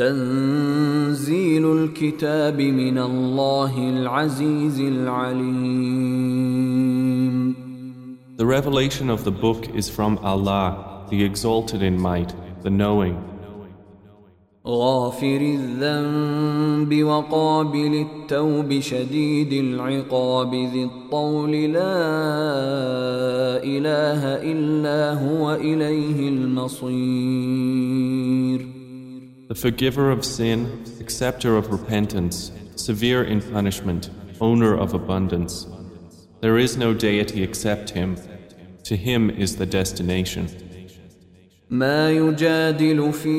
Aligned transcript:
تنزيل 0.00 1.64
الكتاب 1.72 2.60
من 2.60 2.98
الله 2.98 3.88
العزيز 3.88 4.80
العليم. 4.80 5.90
The 8.38 8.46
revelation 8.46 9.10
of 9.10 9.24
the 9.24 9.30
book 9.30 9.68
is 9.74 9.90
from 9.90 10.18
Allah, 10.24 11.04
the 11.10 11.22
exalted 11.22 11.82
in 11.82 12.00
might, 12.00 12.32
the 12.62 12.70
knowing, 12.70 13.16
غافر 14.66 15.40
الذنب 15.40 17.04
وقابل 17.04 18.06
التوب 18.06 18.80
شديد 18.80 19.52
العقاب 19.52 20.54
ذي 20.54 20.84
الطول 20.84 21.50
لا 21.50 21.96
إله 23.64 24.24
إلا 24.52 25.12
هو 25.28 25.54
إليه 25.54 26.28
المصير. 26.28 27.90
the 29.49 29.55
forgiver 29.55 30.09
of 30.11 30.25
sin, 30.25 30.83
acceptor 30.99 31.55
of 31.55 31.71
repentance, 31.71 32.51
severe 32.75 33.23
in 33.23 33.41
punishment, 33.41 34.09
owner 34.41 34.75
of 34.75 34.93
abundance. 34.93 35.67
There 36.41 36.57
is 36.57 36.77
no 36.77 36.93
deity 36.93 37.43
except 37.43 37.91
Him. 37.91 38.17
To 38.83 38.95
Him 38.95 39.29
is 39.29 39.55
the 39.55 39.65
destination. 39.65 40.47
ما 41.69 42.11
يجادل 42.11 43.13
في 43.13 43.37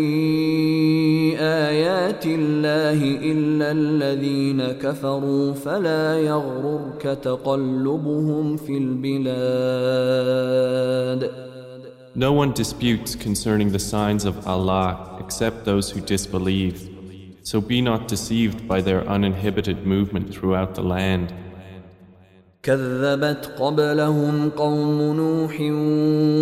آيات 1.38 2.26
الله 2.26 3.18
إلا 3.32 3.72
الذين 3.72 4.62
كفروا 4.62 5.52
فلا 5.52 6.20
يغررك 6.20 7.02
تقلبهم 7.02 8.56
في 8.56 8.78
البلاد 8.78 10.39
No 12.13 12.33
one 12.33 12.51
disputes 12.51 13.15
concerning 13.15 13.71
the 13.71 13.79
signs 13.79 14.25
of 14.25 14.45
Allah 14.45 15.17
except 15.21 15.63
those 15.63 15.91
who 15.91 16.01
disbelieve. 16.01 16.89
So 17.43 17.61
be 17.61 17.81
not 17.81 18.09
deceived 18.09 18.67
by 18.67 18.81
their 18.81 19.07
uninhibited 19.07 19.87
movement 19.87 20.33
throughout 20.33 20.75
the 20.75 20.83
land. 20.83 21.33
كذبت 22.63 23.51
قبلهم 23.59 24.49
قوم 24.49 25.01
نوح 25.15 25.61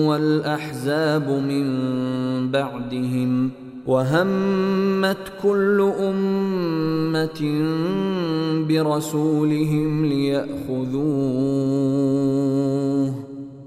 والأحزاب 0.09 1.30
من 1.30 2.52
بعدهم 2.52 3.52
وهمت 3.88 5.17
كل 5.44 5.92
أمة 6.00 7.42
برسولهم 8.67 10.06
ليأخذوه 10.06 11.59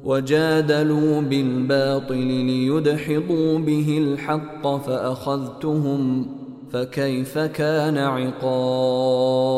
وجادلوا 0.04 1.22
بالباطل 1.22 2.28
ليدحضوا 2.28 3.60
به 3.60 3.98
الحق 3.98 4.68
فأخذتهم 4.68 6.28
فكيف 6.72 7.38
كان 7.38 7.98
عقاب 7.98 9.58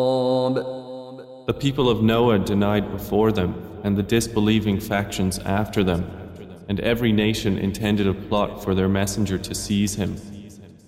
The 1.48 1.54
people 1.54 1.90
of 1.90 2.04
Noah 2.04 2.38
denied 2.38 2.92
before 2.92 3.32
them, 3.32 3.56
and 3.84 3.98
the 3.98 4.04
disbelieving 4.04 4.80
factions 4.80 5.40
after 5.40 5.84
them, 5.84 6.06
and 6.68 6.80
every 6.80 7.12
nation 7.12 7.58
intended 7.58 8.08
a 8.08 8.14
plot 8.14 8.64
for 8.64 8.76
their 8.76 8.88
messenger 8.88 9.40
to 9.40 9.56
seize 9.56 9.96
him. 9.96 10.16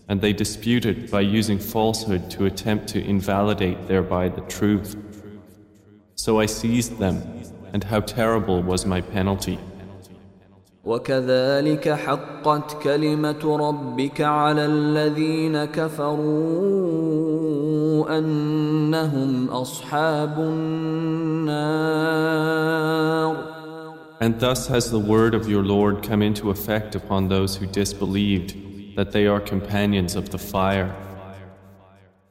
And 0.08 0.22
they 0.22 0.34
disputed 0.34 1.10
by 1.10 1.22
using 1.22 1.58
falsehood 1.58 2.30
to 2.32 2.46
attempt 2.46 2.88
to 2.90 3.04
invalidate 3.04 3.88
thereby 3.88 4.30
the 4.30 4.42
truth. 4.42 4.96
So 6.14 6.40
I 6.40 6.46
seized 6.46 7.00
them, 7.00 7.35
and 7.76 7.84
how 7.84 8.02
terrible 8.02 8.62
was 8.62 8.86
my 8.86 9.02
penalty. 9.02 9.60
وكذلك 10.86 11.90
حقت 11.90 12.84
كلمة 12.84 13.58
ربك 13.58 14.22
على 14.22 14.66
الذين 14.66 15.66
كفروا 15.66 16.22
أنهم 18.18 19.50
أصحاب 19.50 20.40
النار 20.40 21.82
And 24.22 24.40
thus 24.40 24.68
has 24.68 24.92
the 24.92 25.00
word 25.00 25.34
of 25.34 25.50
your 25.50 25.64
Lord 25.64 26.04
come 26.04 26.22
into 26.22 26.52
effect 26.52 26.94
upon 26.94 27.28
those 27.28 27.56
who 27.56 27.66
disbelieved, 27.66 28.56
that 28.96 29.12
they 29.12 29.26
are 29.26 29.40
companions 29.40 30.16
of 30.16 30.30
the 30.30 30.38
fire. 30.38 30.94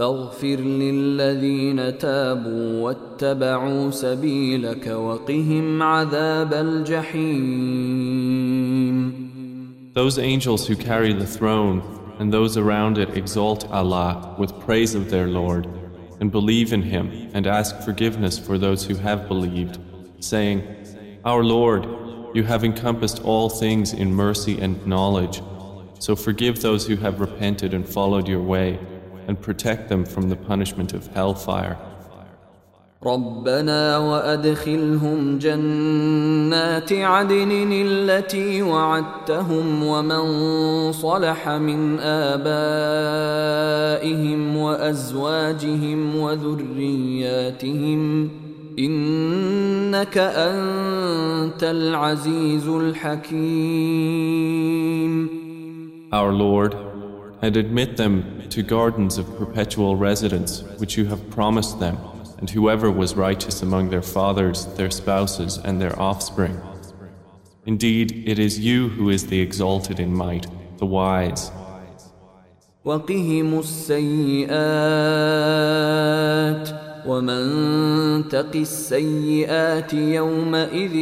فاغفر 0.00 0.56
للذين 0.56 1.98
تابوا 1.98 2.82
واتبعوا 2.82 3.90
سبيلك 3.90 4.86
وقهم 4.86 5.82
عذاب 5.82 6.54
الجحيم 6.54 7.96
Those 9.94 10.18
angels 10.18 10.66
who 10.66 10.76
carry 10.76 11.14
the 11.14 11.26
throne 11.26 11.82
and 12.18 12.30
those 12.30 12.58
around 12.58 12.98
it 12.98 13.16
exalt 13.16 13.70
Allah 13.70 14.34
with 14.38 14.60
praise 14.60 14.94
of 14.94 15.08
their 15.10 15.26
Lord 15.26 15.66
and 16.20 16.30
believe 16.30 16.74
in 16.74 16.82
Him 16.82 17.30
and 17.32 17.46
ask 17.46 17.80
forgiveness 17.80 18.38
for 18.38 18.58
those 18.58 18.84
who 18.84 18.94
have 18.96 19.26
believed, 19.28 19.78
saying, 20.20 20.62
Our 21.24 21.42
Lord, 21.42 21.86
you 22.34 22.42
have 22.42 22.62
encompassed 22.64 23.22
all 23.24 23.48
things 23.48 23.94
in 23.94 24.12
mercy 24.12 24.60
and 24.60 24.86
knowledge, 24.86 25.40
so 25.98 26.14
forgive 26.14 26.60
those 26.60 26.86
who 26.86 26.96
have 26.96 27.20
repented 27.20 27.72
and 27.72 27.88
followed 27.88 28.28
your 28.28 28.42
way 28.42 28.78
and 29.30 29.40
protect 29.40 29.88
them 29.88 30.04
from 30.04 30.28
the 30.28 30.36
punishment 30.36 30.92
of 30.92 31.06
hellfire. 31.14 31.76
ربنا 33.04 33.98
وادخلهم 33.98 35.38
جنات 35.38 36.92
عدن 36.92 37.68
التي 37.72 38.62
وعدتهم 38.62 39.82
ومن 39.82 40.92
صلح 40.92 41.48
من 41.48 42.00
ابائهم 42.00 43.76
وازواجهم 44.56 46.16
وذرياتهم 46.16 48.00
انك 48.78 50.18
انت 50.18 51.64
العزيز 51.64 52.68
الحكيم 52.68 54.16
Our 56.12 56.32
Lord, 56.32 56.72
and 57.42 57.56
admit 57.56 57.96
them 57.96 58.48
to 58.48 58.62
gardens 58.62 59.18
of 59.18 59.36
perpetual 59.36 59.96
residence 59.96 60.62
which 60.78 60.96
you 60.96 61.06
have 61.06 61.30
promised 61.30 61.78
them 61.80 61.98
and 62.38 62.50
whoever 62.50 62.90
was 62.90 63.14
righteous 63.14 63.62
among 63.62 63.88
their 63.90 64.02
fathers, 64.02 64.66
their 64.76 64.90
spouses, 64.90 65.58
and 65.58 65.80
their 65.80 65.98
offspring. 65.98 66.60
Indeed, 67.64 68.28
it 68.28 68.38
is 68.38 68.58
you 68.58 68.88
who 68.90 69.10
is 69.10 69.26
the 69.26 69.40
exalted 69.40 69.98
in 69.98 70.14
might, 70.14 70.46
the 70.78 70.86
wise. 70.86 71.50
وقهم 72.84 73.58
السيئات 73.58 74.56
ومن 77.06 78.28
تق 78.28 78.56
السيئات 78.56 79.94
يومئذ 79.94 80.96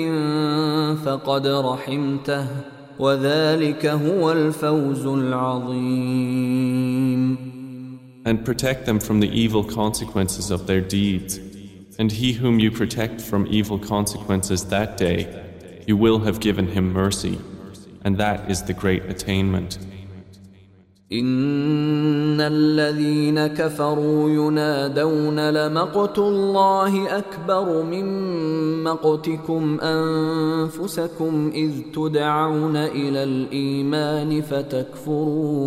فقد 1.05 1.47
رحمته 1.47 2.47
وذلك 2.99 3.87
هو 3.87 4.33
الفوز 4.33 5.07
العظيم 5.07 6.75
And 8.27 8.45
protect 8.45 8.87
them 8.87 8.99
from 9.01 9.21
the 9.21 9.29
evil 9.29 9.63
consequences 9.63 10.51
of 10.51 10.67
their 10.67 10.81
deeds. 10.81 11.39
And 11.99 12.11
he 12.11 12.33
whom 12.33 12.59
you 12.59 12.71
protect 12.71 13.21
from 13.21 13.47
evil 13.47 13.79
consequences 13.79 14.65
that 14.67 14.97
day, 14.97 15.29
you 15.87 15.97
will 15.99 16.21
have 16.21 16.41
given 16.41 16.69
him 16.69 16.93
mercy. 16.93 17.39
And 18.03 18.17
that 18.17 18.51
is 18.51 18.63
the 18.63 18.73
great 18.73 19.05
attainment. 19.05 19.79
ان 21.13 22.41
الذين 22.41 23.47
كفروا 23.47 24.31
ينادون 24.31 25.51
لمقت 25.51 26.19
الله 26.19 27.19
اكبر 27.19 27.83
من 27.83 28.05
مقتكم 28.85 29.81
انفسكم 29.81 31.51
اذ 31.55 31.71
تدعون 31.95 32.77
الى 32.77 33.25
الايمان 33.25 34.43
فتكفرون 34.43 35.65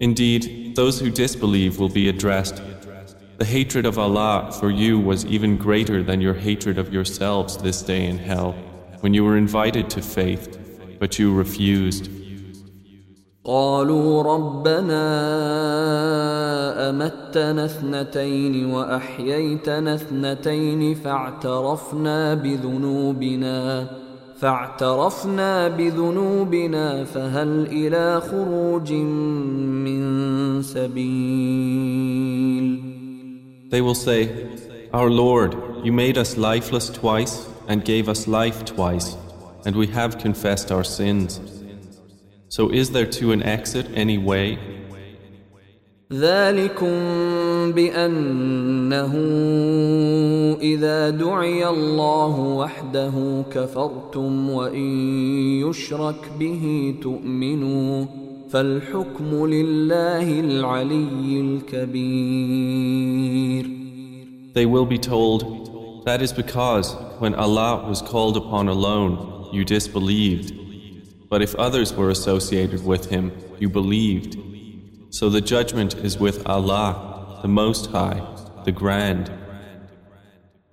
Indeed, 0.00 0.76
those 0.76 1.00
who 1.00 1.10
disbelieve 1.10 1.80
will 1.80 1.88
be 1.88 2.08
addressed. 2.08 2.62
The 3.38 3.44
hatred 3.44 3.84
of 3.84 3.98
Allah 3.98 4.52
for 4.60 4.70
you 4.70 5.00
was 5.00 5.26
even 5.26 5.56
greater 5.56 6.04
than 6.04 6.20
your 6.20 6.34
hatred 6.34 6.78
of 6.78 6.92
yourselves 6.92 7.56
this 7.56 7.82
day 7.82 8.06
in 8.06 8.18
hell, 8.18 8.52
when 9.00 9.12
you 9.12 9.24
were 9.24 9.36
invited 9.36 9.90
to 9.90 10.00
faith, 10.00 10.56
but 11.00 11.18
you 11.18 11.34
refused. 11.34 12.11
قالوا 13.45 14.23
ربنا 14.23 15.03
امتنا 16.89 17.65
اثنتين 17.65 18.65
واحييتنا 18.65 19.95
اثنتين 19.95 20.95
فاعترفنا 20.95 22.33
بذنوبنا 22.33 23.87
فاعترفنا 24.35 25.67
بذنوبنا 25.67 27.03
فهل 27.03 27.65
إلى 27.65 28.21
خروج 28.21 28.93
من 28.93 30.61
سبيل 30.61 32.13
They 33.69 33.81
will 33.81 33.95
say, 33.95 34.29
Our 34.93 35.09
Lord, 35.09 35.55
you 35.83 35.91
made 35.91 36.17
us 36.17 36.37
lifeless 36.37 36.89
twice 36.89 37.47
and 37.67 37.83
gave 37.83 38.07
us 38.07 38.27
life 38.27 38.63
twice, 38.63 39.17
and 39.65 39.75
we 39.75 39.87
have 39.87 40.19
confessed 40.19 40.71
our 40.71 40.83
sins. 40.83 41.52
So 42.52 42.70
is 42.70 42.90
there 42.90 43.06
to 43.06 43.32
an 43.32 43.42
exit 43.42 43.86
any 43.94 44.18
way? 44.18 44.58
ذلكم 46.12 46.92
بأنه 47.72 49.14
إذا 50.60 51.10
دعي 51.10 51.68
الله 51.68 52.40
وحده 52.40 53.44
كفرتم 53.52 54.50
وإن 54.50 54.88
يشرك 55.68 56.30
به 56.38 56.94
تؤمنوا 57.02 58.06
فالحكم 58.50 59.46
لله 59.46 60.40
العلي 60.40 61.40
الكبير 61.40 62.98
They 64.54 64.64
will 64.66 64.86
be 64.86 64.98
told, 64.98 66.04
that 66.06 66.22
is 66.22 66.32
because 66.32 66.96
when 67.18 67.34
Allah 67.34 67.86
was 67.86 68.00
called 68.00 68.36
upon 68.38 68.68
alone, 68.68 69.50
you 69.52 69.62
disbelieved. 69.64 70.61
But 71.32 71.42
if 71.42 71.54
others 71.56 71.92
were 71.92 72.10
associated 72.10 72.84
with 72.84 73.10
Him, 73.10 73.32
you 73.58 73.68
believed. 73.68 74.36
So 75.10 75.28
the 75.28 75.40
judgment 75.40 75.94
is 75.96 76.18
with 76.18 76.46
Allah, 76.46 77.38
the 77.42 77.48
Most 77.48 77.90
High, 77.90 78.22
the 78.64 78.72
Grand. 78.72 79.30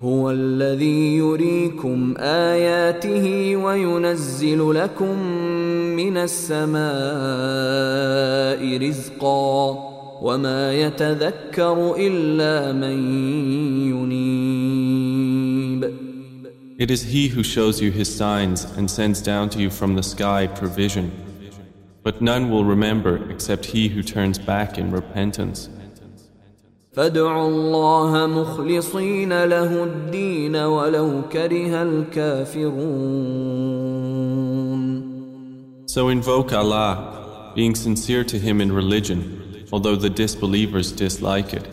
هو 0.01 0.31
الذي 0.31 1.15
يريكم 1.15 2.15
آياته 2.17 3.55
وينزل 3.55 4.73
لكم 4.73 5.19
من 5.95 6.17
السماء 6.17 6.77
رزقا 8.87 9.95
وما 10.21 10.73
يتذكر 10.73 11.95
إلا 11.97 12.71
من 12.71 12.97
ينيب 13.89 15.08
It 16.79 16.91
is 16.91 17.03
He 17.03 17.29
who 17.29 17.43
shows 17.43 17.81
you 17.81 17.91
His 17.91 18.13
signs 18.13 18.65
and 18.77 18.91
sends 18.91 19.21
down 19.21 19.49
to 19.51 19.59
you 19.59 19.69
from 19.69 19.95
the 19.95 20.03
sky 20.03 20.47
provision. 20.47 21.11
But 22.03 22.21
none 22.21 22.49
will 22.51 22.65
remember 22.65 23.31
except 23.31 23.65
he 23.65 23.87
who 23.87 24.03
turns 24.03 24.37
back 24.37 24.77
in 24.77 24.91
repentance. 24.91 25.69
فادعوا 26.93 27.47
الله 27.47 28.27
مخلصين 28.27 29.43
له 29.43 29.83
الدين 29.83 30.55
ولو 30.55 31.21
كره 31.31 31.83
الكافرون 31.83 33.05
So 35.87 36.09
invoke 36.09 36.51
Allah, 36.51 37.53
being 37.55 37.73
sincere 37.73 38.23
to 38.25 38.37
Him 38.37 38.59
in 38.59 38.71
religion, 38.71 39.65
although 39.71 39.95
the 39.95 40.09
disbelievers 40.09 40.91
dislike 40.91 41.53
it. 41.53 41.67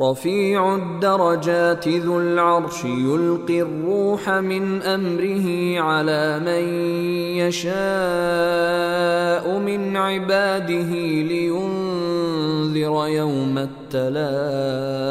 رفيع 0.00 0.74
الدرجات 0.74 1.88
ذو 1.88 2.20
العرش 2.20 2.84
يلقي 2.84 3.62
الروح 3.62 4.30
من 4.30 4.82
امره 4.82 5.80
على 5.80 6.38
من 6.38 6.68
يشاء 7.36 7.78
من 9.58 9.96
عباده 9.96 10.90
لينذر 11.30 13.06
يوم 13.08 13.58
التلاق 13.58 15.08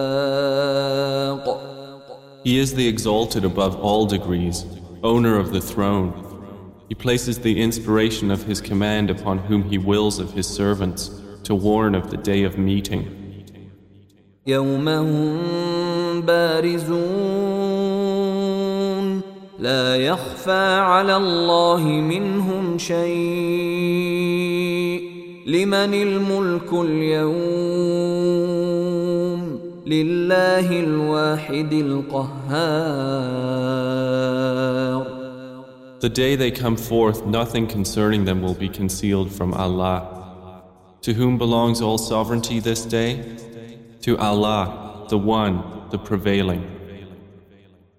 He 2.43 2.59
is 2.59 2.73
the 2.75 2.87
exalted 2.87 3.43
above 3.43 3.75
all 3.81 4.05
degrees, 4.05 4.65
owner 5.03 5.37
of 5.37 5.51
the 5.51 5.59
throne. 5.59 6.13
He 6.87 6.95
places 6.95 7.39
the 7.39 7.61
inspiration 7.61 8.31
of 8.31 8.43
His 8.43 8.61
command 8.61 9.09
upon 9.09 9.39
whom 9.39 9.63
He 9.63 9.77
wills 9.77 10.17
of 10.17 10.31
His 10.31 10.47
servants 10.47 11.11
to 11.43 11.53
warn 11.53 11.93
of 11.93 12.09
the 12.09 12.15
day 12.15 12.43
of 12.43 12.57
meeting. 12.57 13.30
يوم 14.46 14.88
هم 14.88 16.20
بارزون 16.20 16.92
لا 19.58 19.96
يخفى 19.96 20.78
على 20.78 21.16
الله 21.16 21.80
منهم 21.82 22.78
شيء 22.78 23.02
لمن 25.46 25.94
الملك 25.94 26.72
اليوم 26.72 27.42
لله 29.86 30.80
الواحد 30.80 31.72
القهار 31.72 32.82
The 36.00 36.08
day 36.08 36.34
they 36.34 36.50
come 36.50 36.76
forth, 36.76 37.24
nothing 37.26 37.68
concerning 37.68 38.24
them 38.24 38.42
will 38.42 38.54
be 38.54 38.68
concealed 38.68 39.30
from 39.30 39.54
Allah. 39.54 40.00
To 41.02 41.12
whom 41.14 41.38
belongs 41.38 41.80
all 41.80 41.96
sovereignty 41.96 42.58
this 42.58 42.84
day? 42.84 43.20
To 44.01 44.17
Allah, 44.17 45.05
the 45.09 45.17
One, 45.17 45.63
the 45.91 45.97
Prevailing. 45.97 46.63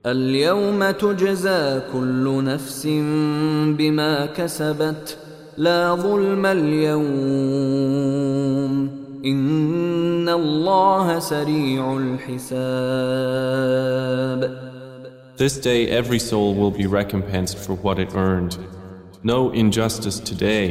اليوم 0.06 0.90
تجزى 0.90 1.80
كل 1.92 2.44
نفس 2.44 2.86
بما 3.78 4.26
كسبت 4.26 5.18
لا 5.58 5.94
ظلم 5.94 6.46
اليوم 6.46 7.08
إن 9.24 10.28
الله 10.28 11.18
سريع 11.18 11.96
الحساب 11.96 13.68
This 15.36 15.56
day 15.58 15.88
every 15.88 16.18
soul 16.18 16.54
will 16.54 16.72
be 16.72 16.86
recompensed 16.86 17.58
for 17.58 17.74
what 17.74 18.00
it 18.00 18.14
earned. 18.16 18.58
No 19.22 19.50
injustice 19.52 20.18
today. 20.18 20.66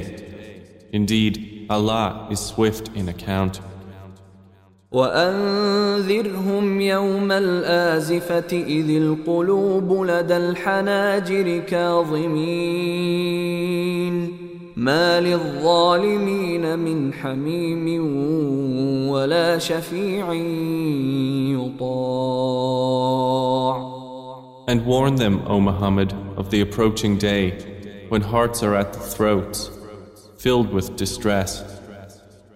Indeed, 0.92 1.68
Allah 1.70 2.28
is 2.30 2.40
swift 2.42 2.90
in 2.94 3.08
account. 3.08 3.62
وأنذرهم 4.93 6.81
يوم 6.81 7.33
الآزفة 7.33 8.53
إذ 8.53 8.91
القلوب 8.91 10.05
لدى 10.05 10.37
الحناجر 10.37 11.59
كاظمين 11.59 12.83
ما 14.77 15.21
للظالمين 15.21 16.79
من 16.79 17.13
حميم 17.13 17.87
ولا 19.09 19.59
شفيع 19.59 20.33
يطاع 21.57 22.83
And 24.69 24.87
warn 24.87 25.17
them, 25.17 25.43
O 25.49 25.59
Muhammad, 25.61 26.15
of 26.37 26.51
the 26.51 26.61
approaching 26.61 27.19
day 27.19 27.51
when 28.11 28.23
hearts 28.23 28.63
are 28.63 28.77
at 28.77 28.93
the 28.93 29.01
throats, 29.01 29.71
filled 30.39 30.73
with 30.73 30.95
distress. 30.97 31.82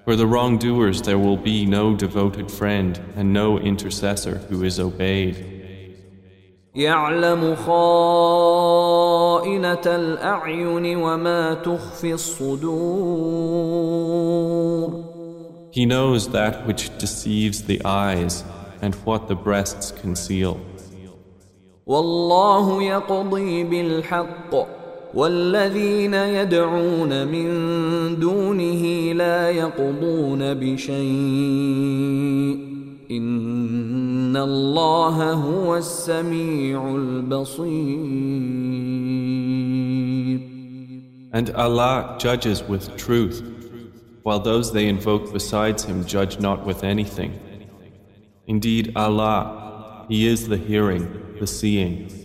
For 0.06 0.16
the 0.16 0.26
wrongdoers 0.26 1.02
there 1.04 1.20
will 1.20 1.38
be 1.38 1.66
no 1.66 1.96
devoted 1.96 2.52
friend 2.52 3.00
and 3.16 3.32
no 3.34 3.60
intercessor 3.60 4.38
who 4.50 4.64
is 4.64 4.80
obeyed. 4.80 5.62
يعلم 6.76 7.56
خائنة 7.56 8.92
الأعين 9.86 10.98
وما 10.98 11.54
تخفي 11.54 12.14
الصدور 12.14 12.72
He 15.72 15.86
knows 15.86 16.30
that 16.30 16.66
which 16.68 16.98
deceives 16.98 17.64
the 17.64 17.82
eyes 17.86 18.44
and 18.82 18.96
what 19.06 19.28
the 19.28 19.36
breasts 19.36 19.92
conceal. 19.92 20.58
والله 21.88 22.84
يقضي 22.84 23.64
بالحق 23.64 24.68
والذين 25.14 26.14
يدعون 26.14 27.28
من 27.28 27.50
دونه 28.20 29.14
لا 29.14 29.50
يقضون 29.50 30.54
بشيء 30.54 31.02
ان 33.12 34.38
الله 34.38 35.34
هو 35.34 35.78
السميع 35.78 36.96
البصير 36.96 38.22
And 41.34 41.50
Allah 41.52 42.18
judges 42.20 42.62
with 42.62 42.98
truth, 42.98 43.42
while 44.24 44.40
those 44.40 44.74
they 44.74 44.88
invoke 44.90 45.32
besides 45.32 45.86
Him 45.86 46.04
judge 46.06 46.42
not 46.42 46.66
with 46.66 46.84
anything. 46.84 47.40
Indeed, 48.48 48.92
Allah, 48.98 50.06
He 50.10 50.28
is 50.28 50.50
the 50.50 50.58
hearing, 50.58 51.38
the 51.40 51.48
seeing. 51.48 52.25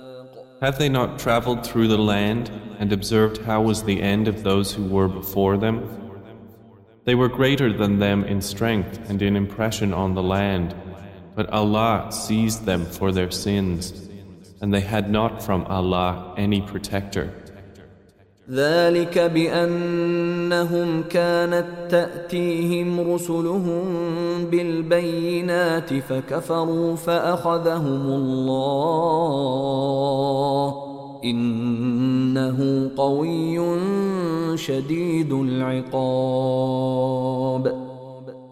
Have 0.61 0.77
they 0.77 0.89
not 0.89 1.17
traveled 1.17 1.65
through 1.65 1.87
the 1.87 1.97
land 1.97 2.51
and 2.77 2.93
observed 2.93 3.39
how 3.39 3.63
was 3.63 3.83
the 3.83 3.99
end 3.99 4.27
of 4.27 4.43
those 4.43 4.71
who 4.71 4.85
were 4.85 5.07
before 5.07 5.57
them? 5.57 5.89
They 7.03 7.15
were 7.15 7.29
greater 7.29 7.73
than 7.73 7.97
them 7.97 8.23
in 8.25 8.41
strength 8.41 9.09
and 9.09 9.23
in 9.23 9.35
impression 9.35 9.91
on 9.91 10.13
the 10.13 10.21
land. 10.21 10.75
But 11.33 11.49
Allah 11.49 12.11
seized 12.11 12.65
them 12.65 12.85
for 12.85 13.11
their 13.11 13.31
sins, 13.31 14.07
and 14.61 14.71
they 14.71 14.81
had 14.81 15.09
not 15.09 15.41
from 15.41 15.63
Allah 15.65 16.35
any 16.37 16.61
protector. 16.61 17.40
ذلك 18.51 19.19
بأنهم 19.19 21.03
كانت 21.03 21.65
تأتيهم 21.89 23.13
رسلهم 23.13 23.85
بالبينات 24.45 25.93
فكفروا 25.93 26.95
فأخذهم 26.95 28.05
الله 28.07 29.21
إنه 31.23 32.91
قوي 32.97 33.77
شديد 34.57 35.33
العقاب 35.33 36.71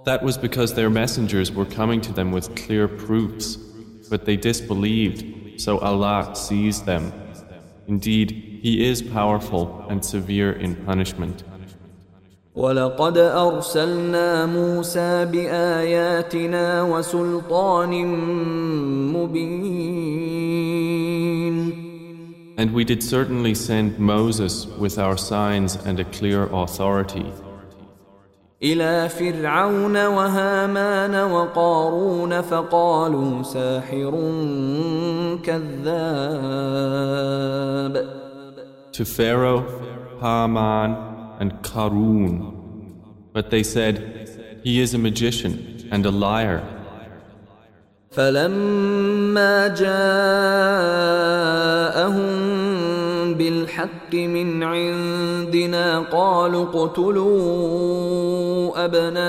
That 0.05 0.23
was 0.23 0.37
because 0.37 0.73
their 0.73 0.89
messengers 0.89 1.51
were 1.51 1.65
coming 1.65 1.99
to 2.01 2.13
them 2.13 2.31
with 2.31 2.55
clear 2.55 2.87
proofs, 2.87 3.57
but 4.09 4.25
they 4.25 4.37
disbelieved, 4.37 5.25
so 5.61 5.77
Allah 5.79 6.33
seized 6.33 6.85
them. 6.87 7.11
Indeed, 7.88 8.60
He 8.62 8.86
is 8.90 9.02
powerful 9.02 9.84
and 9.88 10.04
severe 10.04 10.52
in 10.52 10.74
punishment. 10.74 11.44
ولقد 12.54 13.18
أرسلنا 13.18 14.46
موسى 14.46 15.24
بآياتنا 15.24 16.82
وسلطان 16.82 18.06
مبين 19.12 20.74
And 22.56 22.72
we 22.72 22.84
did 22.84 23.02
certainly 23.02 23.54
send 23.54 23.98
Moses 23.98 24.66
with 24.78 24.96
our 24.98 25.16
signs 25.16 25.74
and 25.84 25.98
a 25.98 26.04
clear 26.04 26.44
authority. 26.52 27.26
إلى 28.63 29.09
فرعون 29.09 30.05
وهامان 30.05 31.15
وقارون 31.31 32.41
فقالوا 32.41 33.43
ساحر 33.43 34.11
كذاب 35.43 36.89
To 38.91 39.05
Pharaoh, 39.05 39.63
Haman, 40.19 40.95
and 41.39 41.53
Karun. 41.61 42.51
But 43.31 43.49
they 43.49 43.63
said, 43.63 43.95
He 44.63 44.81
is 44.81 44.93
a 44.93 44.97
magician 44.97 45.87
and 45.89 46.05
a 46.05 46.11
liar. 46.11 46.61
فلما 48.11 49.67
جاءهم 49.67 49.99
بالحق 53.33 54.13
من 54.13 54.63
عندنا 54.63 55.99
قالوا 55.99 56.63
اقتلوا 56.63 57.25
ابناء 58.85 59.19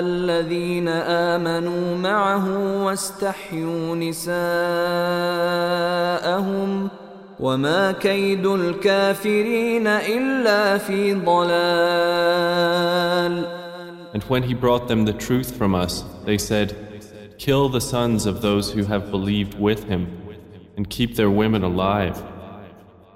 الذين 0.00 0.88
امنوا 0.88 1.96
معه 1.96 2.84
واستحيوا 2.84 3.96
نساءهم 3.96 4.34
وما 7.40 7.92
كيد 7.92 8.46
الكافرين 8.46 9.86
الا 9.86 10.78
في 10.78 11.14
ضلال 11.14 12.44
And 14.14 14.22
when 14.24 14.44
he 14.44 14.54
brought 14.54 14.86
them 14.86 15.04
the 15.04 15.12
truth 15.12 15.56
from 15.56 15.74
us, 15.74 16.04
they 16.24 16.38
said, 16.38 16.76
Kill 17.36 17.68
the 17.68 17.80
sons 17.80 18.26
of 18.26 18.42
those 18.42 18.70
who 18.70 18.84
have 18.84 19.10
believed 19.10 19.58
with 19.58 19.84
him 19.88 20.23
and 20.75 20.89
keep 20.89 21.15
their 21.15 21.29
women 21.29 21.63
alive. 21.63 22.21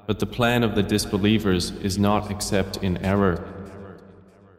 But 0.07 0.19
the 0.19 0.25
plan 0.25 0.63
of 0.63 0.75
the 0.75 0.83
disbelievers 0.83 1.71
is 1.81 1.97
not 1.97 2.29
except 2.29 2.77
in 2.83 2.97
error. 2.97 3.43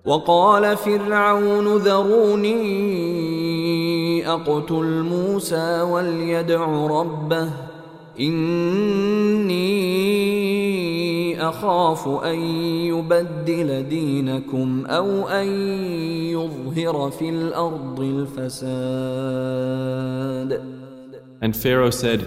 وقال 0.05 0.77
فرعون 0.77 1.77
ذروني 1.77 2.57
أقتل 4.27 5.03
موسى 5.03 5.81
وليدع 5.83 6.87
ربه 6.87 7.51
إني 8.21 9.55
أخاف 11.49 12.09
أن 12.09 12.39
يبدل 12.89 13.89
دينكم 13.89 14.87
أو 14.87 15.29
أن 15.29 15.47
يظهر 16.31 17.11
في 17.11 17.29
الأرض 17.29 18.01
الفساد. 18.01 18.75
And 21.41 21.57
Pharaoh 21.57 21.91
said, 21.91 22.21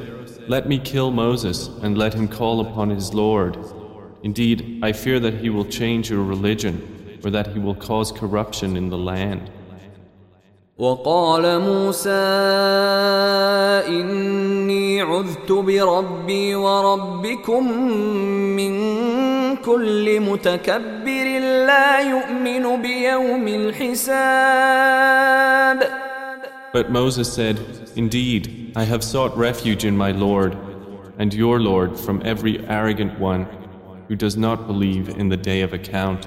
Let 0.51 0.67
me 0.67 0.79
kill 0.79 1.11
Moses 1.11 1.69
and 1.83 1.97
let 1.97 2.13
him 2.13 2.27
call 2.27 2.61
upon 2.61 2.89
his 2.89 3.13
Lord. 3.13 3.57
Indeed, 4.23 4.79
I 4.83 4.91
fear 4.93 5.19
that 5.19 5.35
he 5.35 5.49
will 5.49 5.65
change 5.65 6.09
your 6.09 6.23
religion 6.23 7.19
or 7.23 7.29
that 7.31 7.47
he 7.47 7.59
will 7.59 7.75
cause 7.75 8.11
corruption 8.11 8.77
in 8.77 8.89
the 8.89 8.97
land. 8.97 9.49
وقال 10.77 11.59
موسى 11.61 12.09
إني 13.87 15.01
عذت 15.01 15.51
بربي 15.51 16.55
وربكم 16.55 17.71
من 18.55 18.75
كل 19.55 20.19
متكبر 20.19 21.39
لا 21.67 21.99
يؤمن 21.99 22.81
بيوم 22.81 23.47
الحساب 23.47 24.67
But 26.73 26.91
Moses 26.91 27.31
said, 27.33 27.57
Indeed, 27.95 28.60
I 28.74 28.84
have 28.84 29.04
sought 29.04 29.36
refuge 29.36 29.84
in 29.84 29.98
my 29.98 30.12
Lord 30.12 30.56
and 31.18 31.34
your 31.34 31.60
Lord 31.60 32.00
from 32.00 32.22
every 32.24 32.66
arrogant 32.66 33.18
one 33.18 33.46
who 34.08 34.16
does 34.16 34.34
not 34.34 34.66
believe 34.66 35.10
in 35.10 35.28
the 35.28 35.36
day 35.36 35.60
of 35.60 35.74
account. 35.74 36.26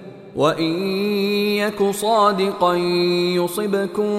وإن 0.36 0.88
يك 1.56 1.82
صادقا 1.90 2.74
يصبكم 3.36 4.10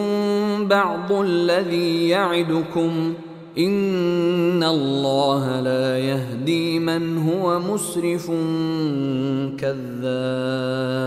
بعض 0.68 1.12
الذي 1.12 2.10
يعدكم 2.10 3.14
إن 3.58 4.64
الله 4.64 5.62
لا 5.62 6.00
يهدي 6.00 6.80
من 6.80 7.18
هو 7.18 7.60
مسرف 7.60 8.32
كذاب 9.58 10.98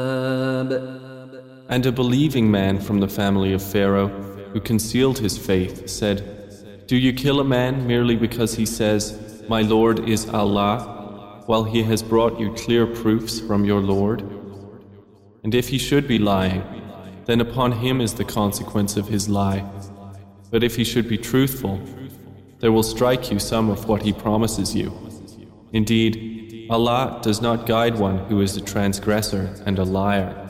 And 1.68 1.86
a 1.86 1.92
believing 1.92 2.50
man 2.50 2.80
from 2.80 2.98
the 2.98 3.06
family 3.06 3.52
of 3.52 3.62
Pharaoh 3.62 4.08
who 4.52 4.60
concealed 4.60 5.18
his 5.20 5.38
faith 5.38 5.88
said, 5.88 6.86
Do 6.88 6.96
you 6.96 7.12
kill 7.12 7.38
a 7.38 7.44
man 7.44 7.86
merely 7.86 8.16
because 8.16 8.56
he 8.56 8.66
says, 8.66 9.44
My 9.48 9.62
Lord 9.62 10.08
is 10.08 10.28
Allah, 10.28 11.42
while 11.46 11.62
he 11.62 11.84
has 11.84 12.02
brought 12.02 12.40
you 12.40 12.52
clear 12.54 12.86
proofs 12.86 13.38
from 13.38 13.64
your 13.64 13.80
Lord? 13.80 14.24
And 15.45 15.53
if 15.53 15.69
he 15.69 15.77
should 15.77 16.07
be 16.07 16.17
lying, 16.17 16.63
then 17.25 17.39
upon 17.39 17.73
him 17.73 18.01
is 18.01 18.15
the 18.15 18.25
consequence 18.25 18.97
of 18.97 19.07
his 19.07 19.29
lie. 19.29 19.63
But 20.49 20.63
if 20.63 20.75
he 20.75 20.83
should 20.83 21.07
be 21.07 21.19
truthful, 21.19 21.79
there 22.61 22.71
will 22.71 22.81
strike 22.81 23.29
you 23.29 23.37
some 23.37 23.69
of 23.69 23.87
what 23.87 24.01
he 24.01 24.11
promises 24.11 24.73
you. 24.73 24.91
Indeed, 25.71 26.65
Allah 26.71 27.19
does 27.21 27.43
not 27.43 27.67
guide 27.67 27.99
one 27.99 28.17
who 28.25 28.41
is 28.41 28.57
a 28.57 28.61
transgressor 28.61 29.53
and 29.67 29.77
a 29.77 29.83
liar. 29.83 30.44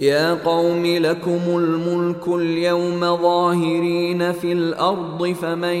يا 0.00 0.34
قوم 0.44 0.86
لكم 0.86 1.40
الملك 1.48 2.28
اليوم 2.28 3.00
ظاهرين 3.00 4.32
في 4.32 4.52
الأرض 4.52 5.36
فمن 5.42 5.76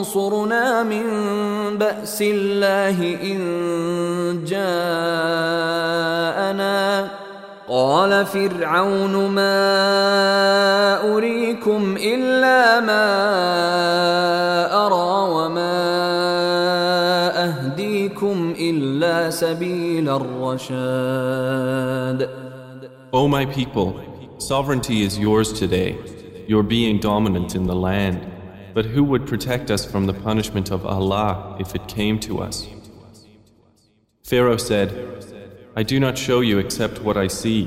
ينصرنا 0.00 0.82
من 0.82 1.04
بأس 1.78 2.22
الله 2.22 3.18
إن 3.22 3.40
جاءنا؟ 4.44 5.24
قال 7.68 8.26
فرعون 8.26 9.30
ما 9.30 9.56
أريكم 11.16 11.96
إلا 12.00 12.80
ما 12.80 13.04
الا 19.23 19.29
سبيل 19.29 20.09
الرشاد 20.09 20.99
O 23.11 23.27
my 23.27 23.45
people, 23.45 23.89
sovereignty 24.37 25.03
is 25.03 25.17
yours 25.17 25.53
today, 25.53 25.97
your 26.47 26.63
being 26.63 26.99
dominant 26.99 27.55
in 27.55 27.65
the 27.65 27.75
land. 27.75 28.19
But 28.73 28.85
who 28.85 29.03
would 29.05 29.25
protect 29.25 29.71
us 29.71 29.83
from 29.91 30.05
the 30.05 30.13
punishment 30.13 30.69
of 30.69 30.85
Allah 30.85 31.55
if 31.59 31.73
it 31.77 31.87
came 31.87 32.19
to 32.27 32.39
us? 32.47 32.67
Pharaoh 34.29 34.63
said, 34.71 34.89
I 35.75 35.83
do 35.83 35.97
not 36.05 36.17
show 36.17 36.41
you 36.41 36.59
except 36.59 37.01
what 37.01 37.17
I 37.25 37.27
see, 37.27 37.61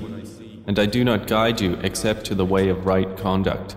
and 0.67 0.79
I 0.79 0.87
do 0.87 1.03
not 1.03 1.27
guide 1.27 1.59
you 1.65 1.73
except 1.89 2.21
to 2.27 2.35
the 2.35 2.45
way 2.55 2.69
of 2.69 2.87
right 2.87 3.17
conduct. 3.17 3.75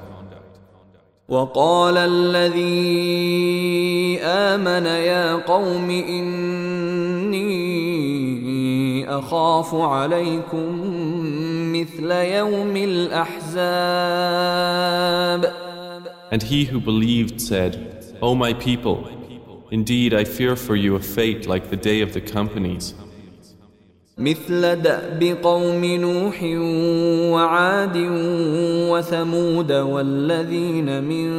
وقال 1.30 1.98
الذي 1.98 2.60
آمن 4.22 4.86
يا 4.86 5.36
قوم 5.36 5.90
إني 5.90 6.69
أخاف 9.10 9.76
عليكم 9.76 10.82
مثل 11.74 12.12
يوم 12.12 12.78
الأحزاب 12.78 14.06
And 16.32 16.42
he 16.42 16.66
who 16.66 16.80
believed 16.80 17.40
said, 17.40 17.74
O 18.22 18.36
my 18.36 18.54
people, 18.54 19.00
indeed 19.72 20.14
I 20.14 20.24
fear 20.24 20.56
for 20.56 20.76
you 20.76 20.96
a 20.96 21.00
fate 21.00 21.48
like 21.48 21.70
the 21.70 21.78
day 21.78 22.02
of 22.02 22.14
the 22.14 22.22
companies. 22.22 22.94
مثل 24.18 24.76
دأب 24.76 25.38
قوم 25.44 25.86
نوح 25.86 26.44
وعاد 27.34 27.98
وثمود 28.90 29.72
والذين 29.72 31.04
من 31.04 31.30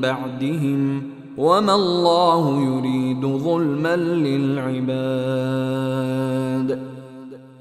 بعدهم 0.00 1.02
وما 1.37 1.75
الله 1.75 2.61
يريد 2.61 3.25
ظلما 3.25 3.95
للعباد 3.95 5.65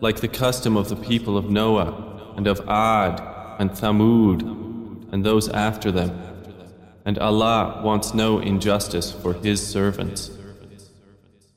like 0.01 0.21
the 0.21 0.29
custom 0.29 0.77
of 0.77 0.89
the 0.91 0.97
people 0.97 1.39
of 1.39 1.49
Noah 1.49 1.95
and 2.37 2.47
of 2.47 2.61
Ad 2.69 3.23
and 3.59 3.71
Thamud 3.71 4.43
and 5.13 5.25
those 5.25 5.49
after 5.49 5.91
them. 5.91 6.11
And 7.07 7.19
Allah 7.19 7.81
wants 7.83 8.13
no 8.15 8.39
injustice 8.39 9.11
for 9.13 9.33
His 9.33 9.67
servants. 9.67 10.31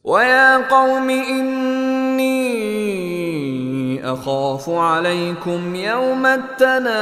ويا 0.03 0.57
قوم 0.69 1.09
إني 1.09 2.47
أخاف 4.13 4.69
عليكم 4.69 5.75
يوم 5.75 6.25
التناد 6.25 6.97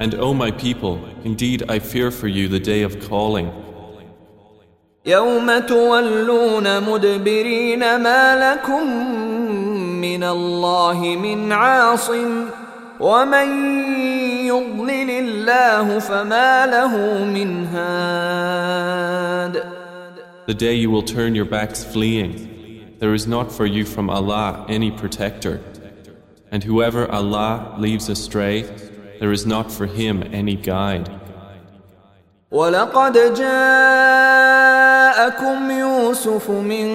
And 0.00 0.14
O 0.14 0.34
my 0.34 0.50
people, 0.50 0.98
indeed 1.24 1.62
I 1.68 1.78
fear 1.78 2.10
for 2.10 2.28
you 2.28 2.48
the 2.48 2.60
day 2.60 2.82
of 2.82 3.00
calling. 3.08 3.52
يوم 5.06 5.58
تولون 5.58 6.80
مدبرين 6.90 7.96
ما 7.96 8.36
لكم 8.36 8.86
من 10.00 10.24
الله 10.24 11.16
من 11.22 11.52
عاصم 11.52 12.46
ومن 13.00 13.76
يضلل 14.46 15.10
الله 15.10 15.98
فما 15.98 16.66
له 16.66 17.24
من 17.24 17.66
هاد 17.66 18.94
The 20.46 20.54
day 20.54 20.74
you 20.74 20.90
will 20.90 21.02
turn 21.02 21.34
your 21.34 21.46
backs 21.46 21.84
fleeing, 21.84 22.96
there 22.98 23.14
is 23.14 23.26
not 23.26 23.50
for 23.50 23.66
you 23.66 23.84
from 23.84 24.10
Allah 24.10 24.66
any 24.68 24.90
protector. 24.90 25.60
And 26.50 26.62
whoever 26.64 27.10
Allah 27.10 27.74
leaves 27.78 28.08
astray, 28.08 28.64
there 29.20 29.32
is 29.32 29.46
not 29.46 29.70
for 29.70 29.86
him 29.86 30.22
any 30.32 30.56
guide. 30.56 31.08
ولقد 32.54 33.34
جاءكم 33.34 33.70
يوسف 35.70 36.50
من 36.50 36.88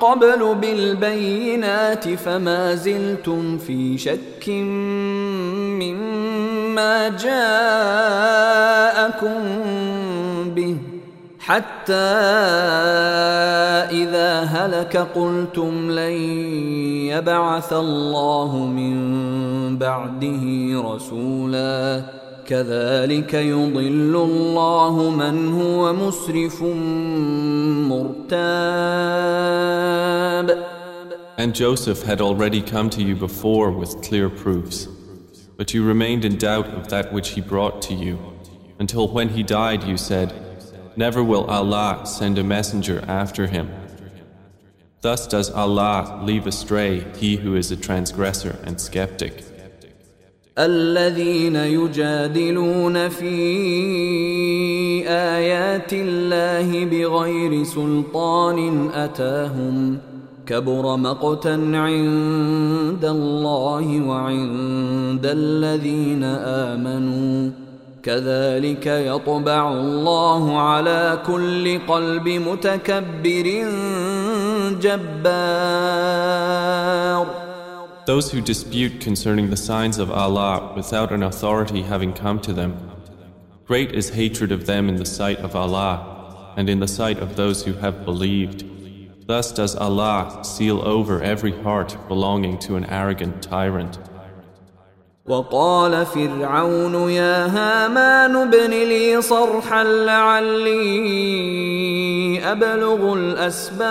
قبل 0.00 0.54
بالبينات 0.54 2.08
فما 2.08 2.74
زلتم 2.74 3.58
في 3.58 3.98
شك 3.98 4.48
مما 5.80 7.08
جاءكم 7.08 7.32
به 10.54 10.85
حتى 11.47 11.93
إذا 14.03 14.39
هلك 14.41 14.97
قلتم 14.97 15.91
لن 15.91 16.11
يبعث 17.07 17.73
الله 17.73 18.57
من 18.57 18.97
بعده 19.77 20.43
رسولا 20.91 22.03
كذلك 22.45 23.33
يضل 23.33 24.15
الله 24.15 25.09
من 25.09 25.61
هو 25.61 25.93
مسرف 25.93 26.63
مرتاب 27.91 28.47
And 31.37 31.55
Joseph 31.55 32.03
had 32.03 32.19
already 32.19 32.61
come 32.61 32.89
to 32.89 33.01
you 33.01 33.15
before 33.15 33.71
with 33.71 34.01
clear 34.01 34.27
proofs, 34.29 34.87
but 35.55 35.73
you 35.73 35.85
remained 35.85 36.25
in 36.25 36.35
doubt 36.37 36.67
of 36.67 36.89
that 36.89 37.13
which 37.13 37.29
he 37.29 37.41
brought 37.41 37.81
to 37.83 37.93
you, 37.93 38.17
until 38.79 39.07
when 39.07 39.29
he 39.29 39.43
died 39.43 39.83
you 39.83 39.95
said, 39.95 40.46
Never 40.97 41.23
will 41.23 41.45
Allah 41.45 42.07
send 42.07 42.39
a 42.39 42.43
messenger 42.43 43.05
after 43.07 43.45
him. 43.45 43.69
Thus 45.01 45.27
does 45.27 45.51
Allah 45.51 46.19
leave 46.23 46.47
astray 46.47 47.05
he 47.17 47.35
who 47.35 47.55
is 47.55 47.69
a 47.71 47.77
transgressor 47.77 48.57
and 48.65 48.81
skeptic. 48.81 49.43
الذين 50.57 51.55
يجادلون 51.55 53.09
في 53.09 53.37
آيات 55.07 55.93
الله 55.93 56.85
بغير 56.85 57.63
سلطان 57.63 58.89
أتاهم 58.89 59.97
كبر 60.45 60.97
مقتا 60.97 61.55
عند 61.73 63.05
الله 63.05 64.01
وعند 64.01 65.25
الذين 65.25 66.23
آمنوا 66.73 67.66
كذلك 68.06 68.86
يطبع 68.86 69.72
الله 69.72 70.60
على 70.60 71.22
كل 71.26 71.78
قلب 71.86 72.28
متكبر 72.28 73.46
جبار 74.80 76.22
Those 78.04 78.32
who 78.32 78.40
dispute 78.40 79.00
concerning 79.00 79.50
the 79.50 79.56
signs 79.56 79.98
of 79.98 80.10
Allah 80.10 80.72
without 80.74 81.12
an 81.12 81.22
authority 81.22 81.82
having 81.82 82.12
come 82.12 82.40
to 82.40 82.52
them, 82.52 82.90
great 83.64 83.92
is 83.92 84.10
hatred 84.10 84.50
of 84.50 84.66
them 84.66 84.88
in 84.88 84.96
the 84.96 85.06
sight 85.06 85.38
of 85.38 85.54
Allah 85.54 86.52
and 86.56 86.68
in 86.68 86.80
the 86.80 86.88
sight 86.88 87.18
of 87.18 87.36
those 87.36 87.62
who 87.64 87.74
have 87.74 88.04
believed. 88.04 88.64
Thus 89.28 89.52
does 89.52 89.76
Allah 89.76 90.40
seal 90.44 90.80
over 90.82 91.22
every 91.22 91.52
heart 91.62 91.96
belonging 92.08 92.58
to 92.60 92.74
an 92.74 92.84
arrogant 92.86 93.40
tyrant. 93.40 94.00
وقال 95.27 96.05
فرعون 96.05 97.09
يا 97.09 97.45
هامان 97.45 98.35
ابن 98.35 98.69
لي 98.69 99.21
صرحا 99.21 99.83
لعلي 99.83 100.77
أبلغ 102.51 103.13
الأسباب 103.13 103.87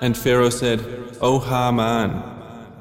And 0.00 0.16
Pharaoh 0.16 0.48
said, 0.50 0.80
O 1.20 1.40
Haman, 1.40 2.22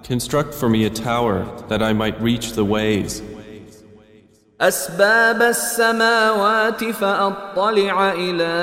construct 0.04 0.54
for 0.54 0.70
me 0.70 0.86
a 0.86 0.90
tower 0.92 1.48
that 1.68 1.82
I 1.82 1.94
might 1.94 2.22
reach 2.22 2.52
the 2.52 2.64
ways. 2.64 3.24
أسباب 4.62 5.42
السماوات 5.42 6.84
فأطلع 6.84 8.12
إلى 8.12 8.54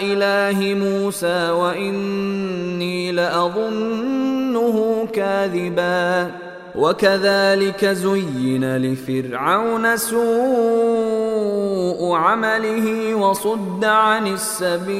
إله 0.00 0.74
موسى 0.74 1.50
وإني 1.50 3.12
لأظنه 4.57 5.07
كاذبا 5.13 6.31
وكذلك 6.75 7.85
زين 7.85 8.77
لفرعون 8.77 9.97
سوء 9.97 10.21
عمله 12.15 13.15
وصد 13.15 13.85
عن 13.85 14.27
السبيل 14.27 14.93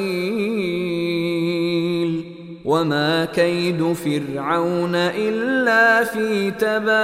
وما 2.65 3.25
كيد 3.25 3.93
فرعون 3.93 4.95
إلا 4.95 6.03
في 6.03 6.51
تباب 6.51 7.03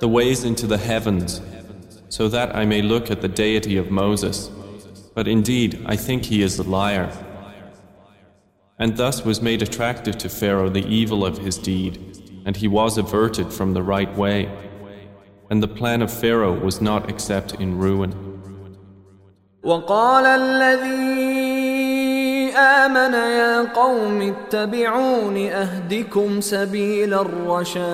the 0.00 0.08
ways 0.08 0.44
into 0.44 0.66
the 0.66 0.78
heavens, 0.78 1.42
so 2.08 2.26
that 2.28 2.56
I 2.56 2.64
may 2.64 2.80
look 2.80 3.10
at 3.10 3.20
the 3.20 3.28
deity 3.28 3.76
of 3.76 3.90
Moses. 3.90 4.50
But 5.14 5.28
indeed, 5.28 5.84
I 5.84 5.96
think 5.96 6.24
he 6.24 6.40
is 6.42 6.58
a 6.58 6.62
liar. 6.62 7.12
And 8.78 8.96
thus 8.96 9.24
was 9.24 9.42
made 9.42 9.62
attractive 9.62 10.16
to 10.18 10.28
Pharaoh 10.28 10.70
the 10.70 10.86
evil 10.86 11.24
of 11.24 11.38
his 11.38 11.58
deed, 11.58 12.42
and 12.46 12.56
he 12.56 12.68
was 12.68 12.96
averted 12.96 13.52
from 13.52 13.74
the 13.74 13.82
right 13.82 14.16
way. 14.16 14.48
And 15.50 15.62
the 15.62 15.68
plan 15.68 16.00
of 16.02 16.10
Pharaoh 16.12 16.58
was 16.58 16.80
not 16.80 17.10
except 17.10 17.54
in 17.54 17.78
ruin. 17.78 18.14
وقال 19.62 20.26
الذي 20.26 21.50
آمن 22.56 23.12
يا 23.12 23.62
قوم 23.74 24.22
اتبعون 24.22 25.36
أهدكم 25.36 26.40
سبيل 26.40 27.14
الرشاد 27.14 27.90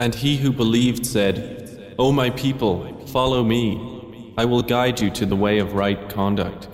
And 0.00 0.14
he 0.14 0.38
who 0.38 0.50
believed 0.50 1.04
said, 1.04 1.94
O 1.98 2.10
my 2.10 2.30
people, 2.30 2.86
follow 3.08 3.44
me. 3.44 4.32
I 4.38 4.46
will 4.46 4.62
guide 4.62 4.98
you 4.98 5.10
to 5.10 5.26
the 5.26 5.36
way 5.36 5.58
of 5.58 5.74
right 5.74 6.08
conduct. 6.08 6.68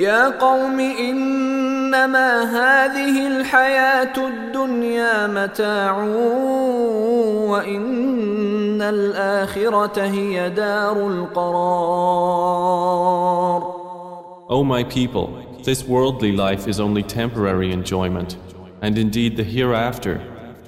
يا 0.00 0.28
قوم 0.28 0.80
إنما 0.80 2.42
هذه 2.42 3.26
الحياة 3.26 4.28
الدنيا 4.28 5.26
متاع 5.26 6.02
وإن 7.50 8.82
الآخرة 8.82 10.02
هي 10.02 10.50
دار 10.50 11.08
القرار 11.08 12.56
O 14.48 14.62
my 14.62 14.84
people, 14.84 15.28
this 15.64 15.82
worldly 15.82 16.30
life 16.30 16.68
is 16.68 16.78
only 16.78 17.02
temporary 17.02 17.72
enjoyment, 17.72 18.36
and 18.80 18.96
indeed 18.96 19.36
the 19.36 19.42
hereafter, 19.42 20.20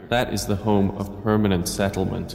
that 0.09 0.33
is 0.33 0.47
the 0.47 0.57
home 0.57 0.91
of 0.99 1.23
permanent 1.23 1.69
settlement. 1.69 2.35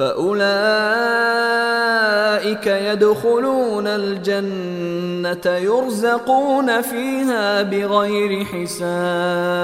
فأولئك 0.00 0.36
يدخلون 2.66 3.86
الجنة 3.86 5.46
يرزقون 5.46 6.82
فيها 6.82 7.62
بغير 7.62 8.44
حساب 8.44 9.56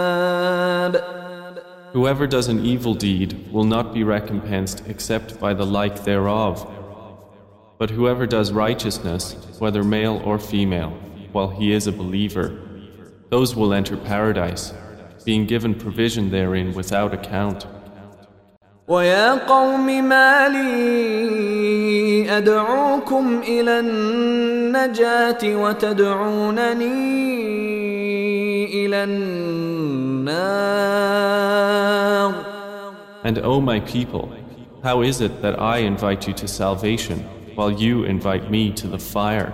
Whoever 1.92 2.26
does 2.26 2.48
an 2.48 2.64
evil 2.64 2.94
deed 2.94 3.52
will 3.52 3.64
not 3.64 3.92
be 3.92 4.02
recompensed 4.02 4.82
except 4.88 5.38
by 5.38 5.52
the 5.52 5.66
like 5.66 6.04
thereof. 6.04 6.66
But 7.76 7.90
whoever 7.90 8.26
does 8.26 8.50
righteousness, 8.50 9.36
whether 9.58 9.84
male 9.84 10.22
or 10.24 10.38
female, 10.38 10.96
while 11.32 11.48
he 11.48 11.72
is 11.72 11.86
a 11.86 11.92
believer, 11.92 12.58
those 13.28 13.54
will 13.54 13.74
enter 13.74 13.98
paradise, 13.98 14.72
being 15.26 15.44
given 15.44 15.74
provision 15.74 16.30
therein 16.30 16.72
without 16.72 17.12
account. 17.12 17.66
ويا 18.87 19.33
قوم 19.33 19.85
ما 19.85 20.47
لي 20.47 22.37
أدعوكم 22.37 23.41
إلى 23.47 23.79
النجاة 23.79 25.37
وتدعونني 25.43 26.95
إلى 28.85 29.03
النار 29.03 30.47
And 33.23 33.39
O 33.39 33.59
my 33.59 33.81
people, 33.81 34.31
how 34.83 35.01
is 35.01 35.19
it 35.19 35.41
that 35.41 35.59
I 35.61 35.79
invite 35.79 36.25
you 36.27 36.33
to 36.35 36.47
salvation 36.47 37.19
while 37.55 37.71
you 37.71 38.05
invite 38.05 38.49
me 38.49 38.71
to 38.71 38.87
the 38.87 38.99
fire? 38.99 39.51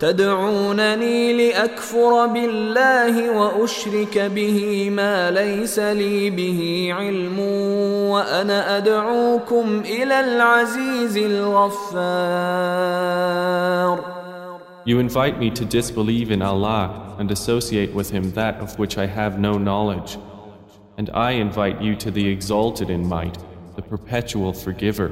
تدعونني 0.00 1.32
لأكفر 1.32 2.26
بالله 2.26 3.30
وأشرك 3.38 4.18
به 4.18 4.90
ما 4.90 5.30
ليس 5.30 5.78
لي 5.78 6.30
به 6.30 6.90
علم 6.92 7.38
وأنا 8.10 8.76
أدعوكم 8.76 9.80
إلى 9.80 10.20
العزيز 10.20 11.16
الغفار 11.16 12.60
You 14.86 14.98
invite 14.98 15.38
me 15.38 15.50
to 15.50 15.64
disbelieve 15.66 16.30
in 16.30 16.40
Allah 16.40 17.14
and 17.18 17.30
associate 17.30 17.92
with 17.92 18.08
Him 18.10 18.32
that 18.32 18.54
of 18.64 18.78
which 18.78 18.96
I 18.96 19.04
have 19.04 19.38
no 19.38 19.58
knowledge. 19.58 20.16
And 20.96 21.10
I 21.10 21.32
invite 21.32 21.82
you 21.82 21.94
to 21.96 22.10
the 22.10 22.26
exalted 22.26 22.88
in 22.88 23.06
might, 23.06 23.36
the 23.76 23.82
perpetual 23.82 24.54
forgiver. 24.54 25.10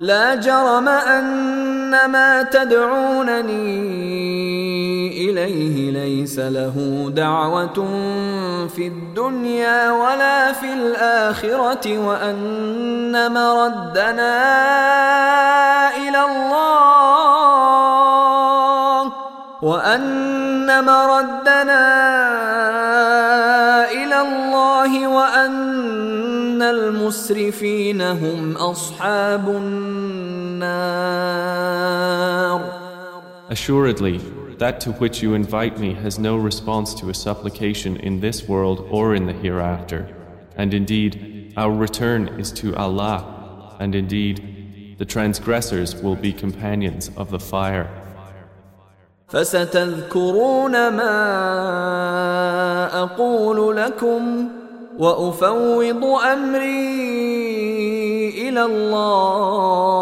لا 0.00 0.34
جرم 0.34 0.88
أن 0.88 1.73
ان 1.94 2.10
ما 2.10 2.42
تدعونني 2.42 3.54
اليه 5.30 5.90
ليس 5.90 6.38
له 6.38 7.06
دعوه 7.16 7.74
في 8.76 8.86
الدنيا 8.86 9.90
ولا 9.90 10.52
في 10.52 10.72
الاخره 10.72 11.98
وان 11.98 13.32
مردنا 13.32 14.34
إلى 15.96 16.24
الله 16.24 17.44
وان 19.62 20.84
مردنا 20.84 21.84
إلى 23.90 24.20
الله 24.20 25.08
وان 25.08 25.74
المسرفين 26.63 28.01
هم 28.01 28.57
أصحاب 28.57 29.49
النار 29.49 30.79
Assuredly, 33.49 34.19
that 34.59 34.79
to 34.81 34.91
which 34.91 35.23
you 35.23 35.33
invite 35.33 35.79
me 35.79 35.93
has 35.95 36.19
no 36.19 36.37
response 36.37 36.93
to 36.93 37.09
a 37.09 37.13
supplication 37.13 37.97
in 37.97 38.19
this 38.19 38.47
world 38.47 38.85
or 38.91 39.15
in 39.15 39.25
the 39.25 39.33
hereafter. 39.33 40.07
And 40.55 40.71
indeed, 40.73 41.53
our 41.57 41.71
return 41.71 42.27
is 42.39 42.51
to 42.61 42.75
Allah. 42.75 43.75
And 43.79 43.95
indeed, 43.95 44.95
the 44.99 45.05
transgressors 45.05 45.95
will 45.95 46.15
be 46.15 46.31
companions 46.31 47.09
of 47.17 47.31
the 47.31 47.39
fire. 47.39 47.89
فستذكرون 49.29 50.71
ما 50.71 51.19
أقول 53.03 53.77
لكم 53.77 54.49
وأفوض 54.98 56.04
أمري 56.32 56.88
إلى 58.48 58.62
الله 58.64 59.94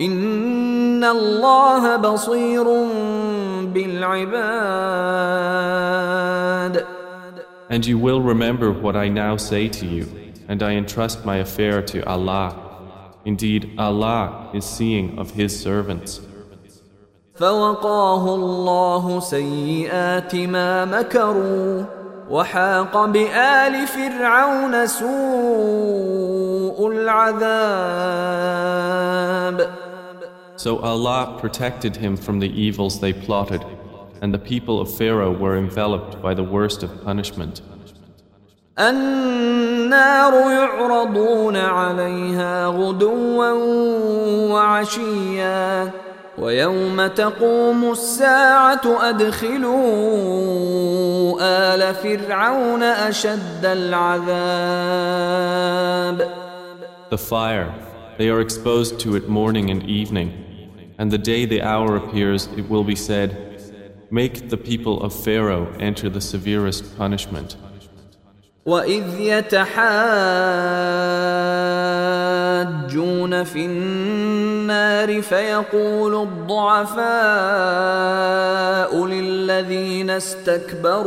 إن 0.00 1.04
الله 1.04 1.96
بصير 1.96 2.64
بالعباد 5.06 5.26
And 7.68 7.84
you 7.84 7.98
will 7.98 8.22
remember 8.22 8.70
what 8.70 8.94
I 8.94 9.08
now 9.08 9.36
say 9.36 9.68
to 9.68 9.86
you, 9.86 10.06
and 10.46 10.62
I 10.62 10.74
entrust 10.74 11.24
my 11.24 11.38
affair 11.38 11.82
to 11.82 12.00
Allah. 12.06 12.54
Indeed, 13.24 13.72
Allah 13.76 14.50
is 14.54 14.64
seeing 14.64 15.18
of 15.18 15.32
His 15.32 15.58
servants. 15.58 16.20
فوقاه 17.34 18.34
الله 18.34 19.20
سيئات 19.20 20.34
ما 20.36 20.84
مكروا 20.84 21.84
وحاق 22.30 23.04
بآل 23.06 23.86
فرعون 23.86 24.86
سوء 24.86 25.06
العذاب 26.92 28.56
So 30.56 30.78
Allah 30.78 31.36
protected 31.38 31.96
him 31.96 32.16
from 32.16 32.40
the 32.40 32.48
evils 32.48 32.98
they 33.00 33.12
plotted, 33.12 33.62
and 34.22 34.32
the 34.32 34.38
people 34.38 34.80
of 34.80 34.88
Pharaoh 34.92 35.30
were 35.30 35.56
enveloped 35.56 36.22
by 36.22 36.32
the 36.34 36.42
worst 36.42 36.82
of 36.82 37.04
punishment. 37.04 37.60
النار 38.78 40.32
يعرضون 40.32 41.56
عليها 41.56 42.66
غدوا 42.66 43.52
وعشيا 44.52 45.90
ويوم 46.38 47.06
تقوم 47.06 47.92
الساعة 47.92 49.10
أدخلوا 49.10 49.76
آل 51.40 51.94
فرعون 51.94 52.82
أشد 52.82 53.64
العذاب 53.64 55.16
The 57.08 57.18
fire, 57.18 57.72
they 58.18 58.28
are 58.28 58.40
exposed 58.40 58.98
to 59.00 59.14
it 59.14 59.28
morning 59.28 59.70
and 59.70 59.84
evening, 59.84 60.32
and 60.98 61.12
the 61.12 61.18
day 61.18 61.44
the 61.46 61.62
hour 61.62 61.94
appears, 61.96 62.48
it 62.56 62.68
will 62.68 62.82
be 62.82 62.96
said, 62.96 63.46
Make 64.10 64.50
the 64.50 64.56
people 64.56 65.00
of 65.02 65.12
Pharaoh 65.14 65.72
enter 65.78 66.08
the 66.08 66.20
severest 66.20 66.96
punishment. 66.98 67.56
وإذ 68.66 69.20
يحاجون 72.66 73.44
في 73.44 73.66
النار 73.66 75.22
فيقول 75.22 76.22
الضعفاء 76.22 77.06
للذين 79.06 80.10
استكبروا 80.10 81.06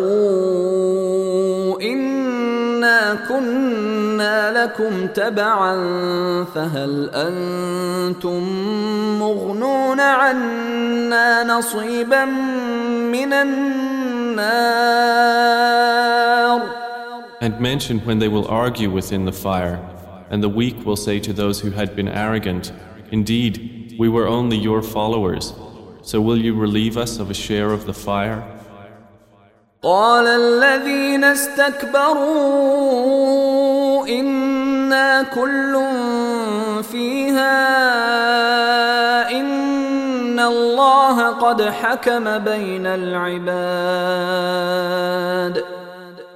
إنا 1.82 3.19
كنا 3.30 4.63
لكم 4.63 5.08
تبعا 5.08 5.76
فهل 6.56 7.10
أنتم 7.13 8.43
مغنون 9.19 10.00
عنا 10.00 11.43
نصيبا 11.43 12.26
من 12.26 13.34
النار؟ 13.34 14.30
And 17.41 17.60
mention 17.62 18.00
when 18.00 18.19
they 18.19 18.28
will 18.28 18.48
argue 18.48 18.89
within 18.89 19.24
the 19.26 19.32
fire, 19.32 19.80
and 20.31 20.42
the 20.42 20.48
weak 20.48 20.85
will 20.87 20.96
say 20.96 21.20
to 21.20 21.33
those 21.33 21.61
who 21.61 21.70
had 21.70 21.94
been 21.94 22.09
arrogant, 22.09 22.72
Indeed, 23.11 23.94
we 23.98 24.09
were 24.09 24.27
only 24.27 24.57
your 24.57 24.83
followers, 24.83 25.55
so 26.03 26.20
will 26.20 26.38
you 26.38 26.55
relieve 26.55 26.96
us 26.96 27.18
of 27.18 27.31
a 27.31 27.35
share 27.35 27.70
of 27.72 27.87
the 27.87 27.94
fire? 27.94 28.42
قال 29.83 30.27
الذين 30.27 31.24
استكبروا 31.24 32.64
إنا 34.09 35.22
كل 35.22 35.74
فيها 36.83 37.61
إن 39.31 40.40
الله 40.40 41.31
قد 41.31 41.62
حكم 41.62 42.38
بين 42.38 42.87
العباد 42.87 44.05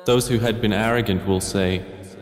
Those 0.05 0.29
who 0.29 0.39
had 0.39 0.61
been 0.63 0.73
arrogant 0.73 1.27
will 1.27 1.41
say, 1.41 1.83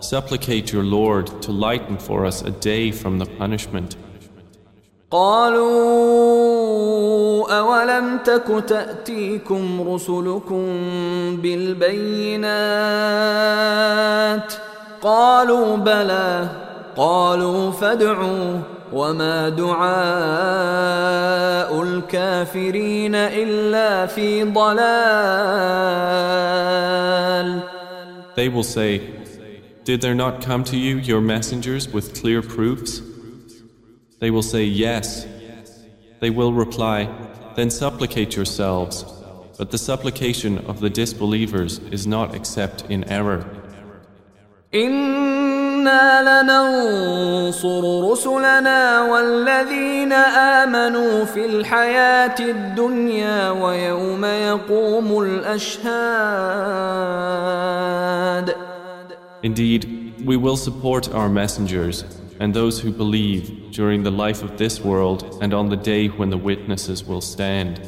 Supplicate 0.00 0.72
your 0.72 0.84
Lord 0.84 1.26
to 1.42 1.52
lighten 1.52 1.96
for 1.98 2.26
us 2.26 2.42
a 2.42 2.50
day 2.50 2.90
from 2.90 3.18
the 3.18 3.26
punishment. 3.26 3.96
قالوا 5.10 6.46
أولم 7.58 8.18
تك 8.24 8.64
تأتيكم 8.68 9.88
رسلكم 9.94 10.66
بالبينات 11.36 12.46
قالوا 15.02 15.76
بلى 15.76 16.48
قالوا 16.96 17.70
فادعوا 17.70 18.60
وما 18.92 19.48
دعاء 19.48 19.86
الكافرين 21.82 23.14
إلا 23.14 24.06
في 24.06 24.44
ضلال 24.44 25.76
They 28.36 28.48
will 28.48 28.62
say, 28.62 29.00
Did 29.84 30.00
there 30.00 30.14
not 30.14 30.42
come 30.42 30.64
to 30.64 30.76
you 30.76 30.96
your 30.96 31.20
messengers 31.20 31.88
with 31.88 32.14
clear 32.20 32.42
proofs? 32.42 33.00
They 34.18 34.30
will 34.30 34.42
say, 34.42 34.64
Yes. 34.64 35.26
They 36.20 36.30
will 36.30 36.52
reply, 36.52 37.08
Then 37.56 37.70
supplicate 37.70 38.34
yourselves. 38.36 39.04
But 39.58 39.70
the 39.70 39.78
supplication 39.78 40.58
of 40.66 40.80
the 40.80 40.90
disbelievers 40.90 41.78
is 41.90 42.06
not 42.06 42.34
except 42.34 42.84
in 42.90 43.04
error. 43.04 43.44
إنا 44.74 46.42
لننصر 46.42 48.10
رسلنا 48.12 49.02
والذين 49.02 50.12
آمنوا 50.12 51.24
في 51.24 51.46
الحياة 51.46 52.34
الدنيا 52.40 53.50
ويوم 53.50 54.24
يقوم 54.24 55.22
الأشهاد 55.22 55.86
Indeed, 59.42 60.24
we 60.24 60.36
will 60.36 60.56
support 60.56 61.12
our 61.14 61.28
messengers 61.28 62.04
and 62.40 62.52
those 62.52 62.80
who 62.80 62.90
believe 62.90 63.70
during 63.72 64.02
the 64.02 64.10
life 64.10 64.42
of 64.42 64.56
this 64.58 64.80
world 64.80 65.38
and 65.42 65.54
on 65.54 65.68
the 65.68 65.76
day 65.76 66.08
when 66.08 66.30
the 66.30 66.38
witnesses 66.38 67.04
will 67.04 67.20
stand. 67.20 67.80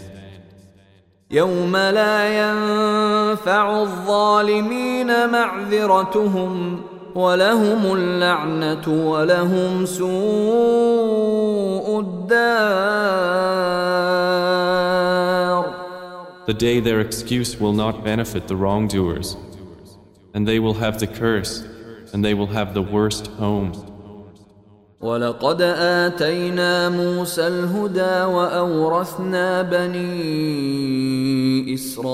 يوم 1.31 1.77
لا 1.77 2.39
ينفع 2.41 3.83
الظالمين 3.83 5.31
معذرتهم 5.31 6.81
ولهم 7.15 7.97
اللعنة 7.97 8.89
ولهم 8.89 9.87
سوء 9.87 10.09
الدار 12.01 13.49
The 16.47 16.55
day 16.55 16.81
their 16.81 17.01
excuse 17.01 17.61
will 17.61 17.75
not 17.75 18.03
benefit 18.03 18.49
the 18.49 18.57
wrongdoers 18.57 19.37
and 20.35 20.47
they 20.47 20.59
will 20.59 20.75
have 20.75 20.99
the 21.01 21.07
curse, 21.07 21.65
and 22.13 22.25
they 22.25 22.35
will 22.35 22.49
have 22.49 22.75
the 22.75 22.83
worst 22.83 23.27
home. 23.39 23.73
ولقد 25.01 25.63
آتينا 25.63 26.89
موسى 26.89 27.47
الهدى 27.47 28.25
وأورثنا 28.25 29.63
بني 29.63 30.05
إسرائيل 31.75 32.09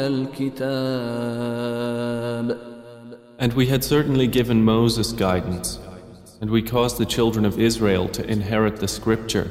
الكتاب. 0.00 0.62
And 3.38 3.52
we 3.52 3.66
had 3.66 3.84
certainly 3.84 4.26
given 4.26 4.64
Moses 4.64 5.12
guidance, 5.12 5.78
and 6.40 6.48
we 6.50 6.62
caused 6.62 6.96
the 6.96 7.04
children 7.04 7.44
of 7.44 7.58
Israel 7.60 8.08
to 8.08 8.24
inherit 8.24 8.76
the 8.76 8.88
scripture. 8.88 9.50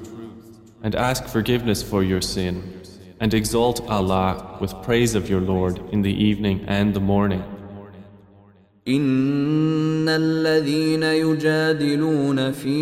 and 0.83 0.95
ask 0.95 1.25
forgiveness 1.25 1.83
for 1.83 2.03
your 2.03 2.21
sin, 2.21 2.81
and 3.19 3.33
exalt 3.33 3.87
Allah 3.89 4.57
with 4.59 4.73
praise 4.81 5.15
of 5.15 5.29
your 5.29 5.41
Lord 5.41 5.79
in 5.91 6.01
the 6.01 6.13
evening 6.13 6.65
and 6.67 6.93
the 6.93 6.99
morning. 6.99 7.43
إن 8.87 10.09
الذين 10.09 11.03
يجادلون 11.03 12.51
في 12.51 12.79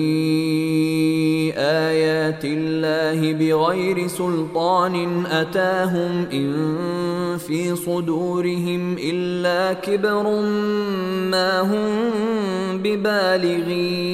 آيات 1.57 2.45
الله 2.45 3.33
بغير 3.33 4.07
سلطان 4.07 5.25
أتاهم 5.25 6.25
إن 6.33 7.37
في 7.37 7.75
صدورهم 7.75 8.97
إلا 8.97 9.73
كبر 9.73 10.41
ما 11.31 11.61
هم 11.61 12.01
ببالغيه 12.77 14.09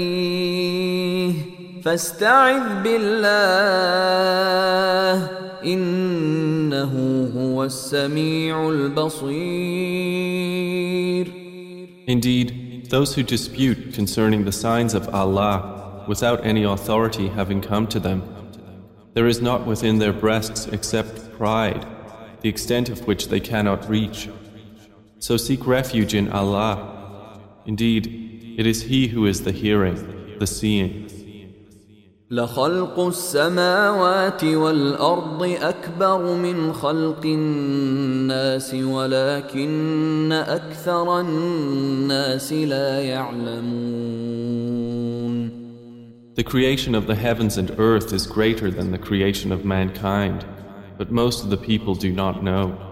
فاستعذ 1.85 2.83
بالله 2.83 3.31
إنه 5.65 6.93
هو 7.37 7.65
السميع 7.65 8.69
البصير 8.69 10.11
Indeed, 12.07 12.89
those 12.91 13.15
who 13.15 13.23
dispute 13.23 13.95
concerning 13.95 14.45
the 14.45 14.53
signs 14.53 14.95
of 14.95 15.09
Allah 15.15 16.05
without 16.09 16.45
any 16.45 16.65
authority 16.65 17.29
having 17.29 17.61
come 17.61 17.87
to 17.87 18.01
them, 18.01 18.23
there 19.15 19.29
is 19.29 19.41
not 19.41 19.67
within 19.67 19.99
their 19.99 20.13
breasts 20.13 20.67
except 20.67 21.33
pride, 21.39 21.87
the 22.41 22.49
extent 22.49 22.89
of 22.89 23.07
which 23.07 23.29
they 23.29 23.39
cannot 23.39 23.89
reach. 23.89 24.29
So 25.21 25.37
seek 25.37 25.67
refuge 25.67 26.15
in 26.15 26.33
Allah. 26.33 27.39
Indeed, 27.67 28.57
it 28.59 28.67
is 28.67 28.83
He 28.83 29.09
who 29.09 29.27
is 29.27 29.43
the 29.45 29.53
hearing, 29.53 30.37
the 30.39 30.47
seeing. 30.47 31.14
لخلق 32.32 33.00
السماوات 33.00 34.44
والارض 34.44 35.44
اكبر 35.62 36.36
من 36.36 36.74
خلق 36.74 37.26
الناس 37.26 38.74
ولكن 38.74 40.32
أكثر 40.32 41.20
الناس 41.20 42.54
لا 42.54 43.02
يعلمون 43.02 44.16
The 46.36 46.44
creation 46.44 46.96
of 46.96 47.06
the 47.08 47.16
heavens 47.16 47.58
and 47.58 47.72
earth 47.78 48.12
is 48.12 48.26
greater 48.28 48.70
than 48.72 48.92
the 48.92 48.98
creation 48.98 49.52
of 49.52 49.64
mankind, 49.64 50.46
but 50.98 51.12
most 51.12 51.44
of 51.44 51.50
the 51.50 51.58
people 51.58 51.94
do 51.96 52.12
not 52.12 52.44
know. 52.44 52.85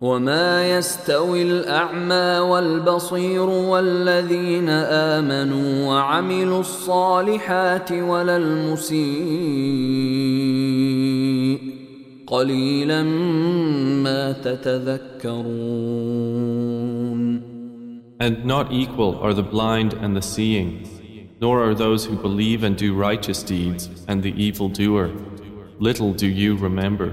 وما 0.00 0.78
يستوي 0.78 1.42
الأعمى 1.42 2.38
والبصير 2.38 3.48
والذين 3.48 4.68
آمنوا 4.68 5.88
وعملوا 5.88 6.60
الصالحات 6.60 7.92
ولا 7.92 8.36
المسيء 8.36 9.06
قليلا 12.26 13.02
ما 14.02 14.32
تتذكرون 14.32 15.86
And 18.18 18.46
not 18.46 18.72
equal 18.72 19.18
are 19.20 19.34
the 19.34 19.42
blind 19.42 19.92
and 19.94 20.16
the 20.16 20.22
seeing, 20.22 20.88
nor 21.40 21.62
are 21.62 21.74
those 21.74 22.04
who 22.06 22.16
believe 22.16 22.64
and 22.64 22.76
do 22.76 22.94
righteous 22.94 23.42
deeds 23.42 23.90
and 24.08 24.22
the 24.22 24.34
evil 24.42 24.68
doer. 24.70 25.10
Little 25.78 26.12
do 26.14 26.26
you 26.26 26.56
remember. 26.56 27.12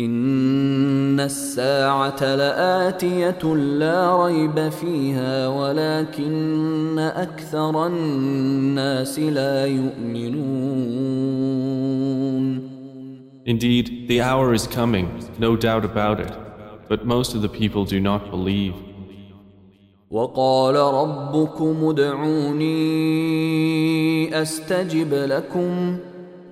إن 0.00 1.20
الساعة 1.20 2.34
لآتية 2.36 3.54
لا 3.54 4.26
ريب 4.26 4.68
فيها 4.68 5.48
ولكن 5.48 6.98
أكثر 6.98 7.86
الناس 7.86 9.18
لا 9.18 9.66
يؤمنون 9.66 10.68
Indeed, 13.44 14.06
the 14.08 14.20
hour 14.20 14.54
is 14.54 14.66
coming, 14.68 15.08
no 15.38 15.56
doubt 15.56 15.84
about 15.84 16.20
it, 16.20 16.32
but 16.88 17.04
most 17.04 17.34
of 17.34 17.42
the 17.42 17.48
people 17.48 17.84
do 17.84 17.98
not 17.98 18.30
believe. 18.30 18.74
وقال 20.10 20.74
ربكم 20.76 21.88
ادعوني 21.88 22.72
استجب 24.42 25.14
لكم 25.14 25.98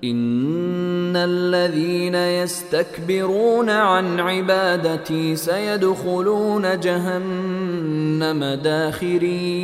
ان 0.04 1.16
الذين 1.16 2.14
يستكبرون 2.14 3.70
عن 3.70 4.20
عبادتي 4.20 5.36
سيدخلون 5.36 6.80
جهنم 6.80 8.44
داخرين 8.44 9.62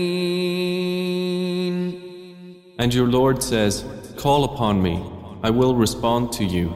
And 2.81 2.95
your 2.95 3.09
Lord 3.09 3.43
says, 3.43 3.85
Call 4.17 4.45
upon 4.45 4.81
me, 4.81 5.03
I 5.43 5.51
will 5.51 5.75
respond 5.75 6.33
to 6.35 6.45
you. 6.45 6.73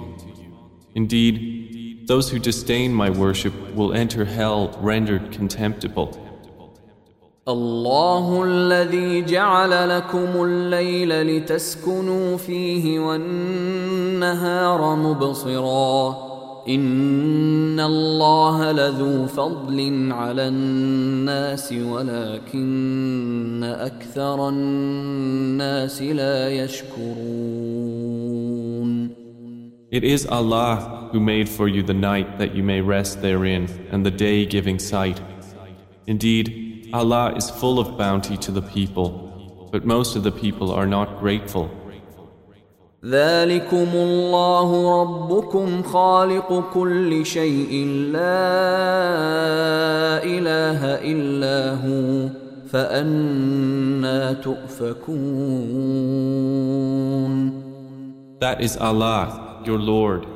Indeed, 0.96 2.08
those 2.08 2.28
who 2.30 2.40
disdain 2.40 2.92
my 2.92 3.08
worship 3.10 3.54
will 3.76 3.92
enter 3.92 4.24
hell 4.24 4.76
rendered 4.80 5.30
contemptible. 5.30 6.25
الله 7.47 8.43
الذي 8.43 9.21
جعل 9.21 9.89
لكم 9.89 10.43
الليل 10.43 11.21
لتسكنوا 11.21 12.37
فيه 12.37 12.99
والنهار 12.99 14.95
مبصرا 14.95 16.17
إن 16.69 17.79
الله 17.79 18.71
لذو 18.71 19.25
فضل 19.25 20.09
على 20.11 20.47
الناس 20.47 21.73
ولكن 21.73 23.63
أكثر 23.63 24.49
الناس 24.49 26.01
لا 26.01 26.49
يشكرون 26.49 27.77
It 29.89 30.03
is 30.03 30.25
Allah 30.25 31.07
who 31.13 31.19
made 31.21 31.47
for 31.47 31.69
you 31.69 31.81
the 31.81 31.93
night 31.93 32.39
that 32.39 32.53
you 32.53 32.61
may 32.61 32.81
rest 32.81 33.21
therein 33.21 33.69
and 33.89 34.05
the 34.05 34.11
day 34.11 34.45
giving 34.45 34.79
sight. 34.79 35.21
Indeed, 36.07 36.66
Allah 36.92 37.34
is 37.34 37.48
full 37.48 37.78
of 37.78 37.96
bounty 37.96 38.36
to 38.36 38.50
the 38.50 38.62
people, 38.62 39.68
but 39.72 39.84
most 39.84 40.16
of 40.16 40.22
the 40.22 40.32
people 40.32 40.70
are 40.70 40.86
not 40.86 41.18
grateful. 41.18 41.70
ذلكم 43.04 43.88
الله 43.94 45.00
ربكم 45.02 45.82
خالق 45.82 46.64
كل 46.74 47.26
شيء 47.26 47.86
لا 48.12 48.22
إله 50.22 50.84
إلا 51.02 51.74
هو 51.82 52.28
فأنا 52.66 54.32
تؤفكون 54.32 55.12
That 58.38 58.60
is 58.60 58.76
Allah, 58.76 59.62
your 59.64 59.78
Lord, 59.78 60.26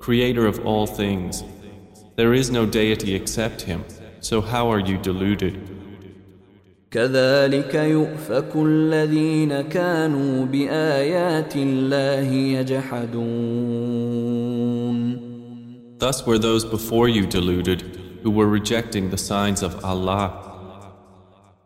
creator 0.00 0.46
of 0.46 0.64
all 0.66 0.86
things. 0.86 1.44
There 2.16 2.32
is 2.34 2.50
no 2.50 2.66
deity 2.66 3.14
except 3.14 3.62
Him, 3.62 3.84
so 4.20 4.40
how 4.40 4.70
are 4.70 4.80
you 4.80 4.98
deluded? 4.98 5.65
كذلك 6.90 7.74
يؤفك 7.74 8.56
الذين 8.56 9.60
كانوا 9.60 10.44
بآيات 10.46 11.56
الله 11.56 12.32
يجحدون 12.58 13.72
Thus 15.98 16.26
were 16.26 16.38
those 16.38 16.64
before 16.64 17.08
you 17.08 17.26
deluded 17.26 17.80
who 18.22 18.30
were 18.30 18.48
rejecting 18.48 19.10
the 19.10 19.18
signs 19.18 19.62
of 19.62 19.84
Allah. 19.84 20.52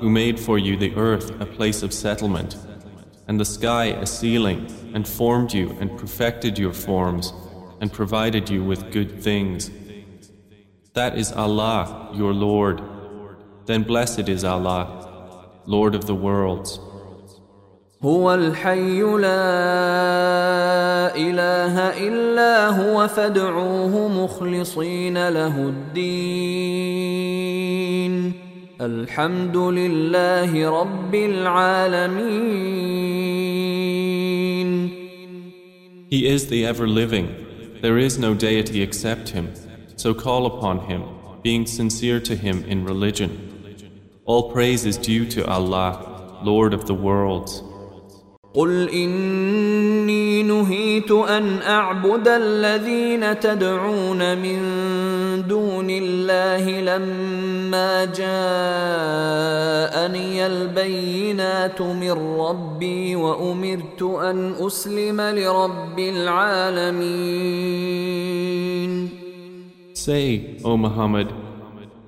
who 0.00 0.08
made 0.10 0.38
for 0.38 0.58
you 0.58 0.76
the 0.76 0.94
earth 0.96 1.28
a 1.40 1.46
place 1.46 1.82
of 1.82 1.92
settlement, 1.92 2.56
and 3.28 3.40
the 3.40 3.44
sky 3.44 3.86
a 3.86 4.06
ceiling, 4.06 4.60
and 4.94 5.06
formed 5.06 5.52
you 5.52 5.76
and 5.80 5.98
perfected 5.98 6.58
your 6.58 6.72
forms, 6.72 7.32
and 7.80 7.92
provided 7.92 8.48
you 8.48 8.64
with 8.64 8.90
good 8.92 9.22
things. 9.22 9.70
That 10.94 11.18
is 11.18 11.32
Allah, 11.32 12.10
your 12.14 12.32
Lord. 12.32 12.80
Then 13.66 13.82
blessed 13.82 14.28
is 14.28 14.44
Allah, 14.44 14.84
Lord 15.66 15.94
of 15.94 16.06
the 16.06 16.14
worlds. 16.14 16.80
هو 18.02 18.34
الحي 18.34 19.00
لا 19.00 19.26
إله 21.16 22.08
إلا 22.08 22.68
هو 22.68 23.08
فادعوه 23.08 24.08
مخلصين 24.08 25.28
له 25.28 25.56
الدين 25.68 27.16
الحمد 28.80 29.56
لله 29.56 30.70
رب 30.80 31.14
العالمين 31.14 32.66
He 36.08 36.28
is 36.28 36.46
the 36.46 36.64
ever 36.64 36.86
living. 36.86 37.28
There 37.82 37.98
is 37.98 38.18
no 38.18 38.32
deity 38.34 38.80
except 38.80 39.30
Him. 39.30 39.52
So 39.96 40.14
call 40.14 40.46
upon 40.46 40.80
Him, 40.80 41.02
being 41.42 41.66
sincere 41.66 42.20
to 42.20 42.36
Him 42.36 42.64
in 42.64 42.84
religion. 42.84 43.30
All 44.24 44.52
praise 44.52 44.84
is 44.84 44.96
due 44.96 45.26
to 45.26 45.46
Allah, 45.46 46.38
Lord 46.42 46.74
of 46.74 46.86
the 46.86 46.94
worlds. 46.94 47.62
قل 48.53 48.89
إني 48.89 50.43
نهيت 50.43 51.11
أن 51.11 51.61
أعبد 51.61 52.27
الذين 52.27 53.39
تدعون 53.39 54.37
من 54.37 54.59
دون 55.47 55.87
الله 55.89 56.81
لما 56.81 58.05
جاءني 58.05 58.35
البينات 60.45 61.81
من 61.81 62.11
ربي 62.11 63.15
وأمرت 63.15 64.01
أن 64.01 64.53
أسلم 64.59 65.21
لرب 65.21 65.99
العالمين. 65.99 67.21
Say, 69.93 70.57
O 70.65 70.75
Muhammad, 70.77 71.31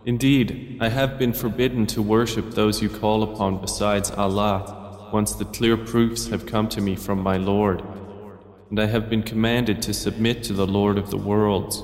indeed, 0.06 0.78
I 0.82 0.90
have 0.90 1.18
been 1.18 1.32
forbidden 1.32 1.86
to 1.88 2.02
worship 2.02 2.52
those 2.52 2.82
you 2.82 2.90
call 2.90 3.24
upon 3.24 3.62
besides 3.62 4.12
Allah. 4.12 4.83
Once 5.14 5.34
the 5.34 5.46
clear 5.46 5.78
proofs 5.78 6.30
have 6.30 6.48
come 6.48 6.68
to 6.68 6.82
me 6.82 6.96
from 6.96 7.22
my 7.22 7.38
Lord, 7.38 7.84
and 8.72 8.80
I 8.80 8.88
have 8.88 9.12
been 9.12 9.22
commanded 9.22 9.80
to 9.84 9.94
submit 9.94 10.42
to 10.46 10.54
the 10.54 10.66
Lord 10.66 10.98
of 10.98 11.12
the 11.12 11.18
worlds. 11.18 11.84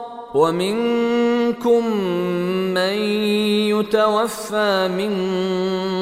ومنكم 0.33 1.85
من 2.73 2.93
يتوفى 3.73 4.87
من 4.87 5.13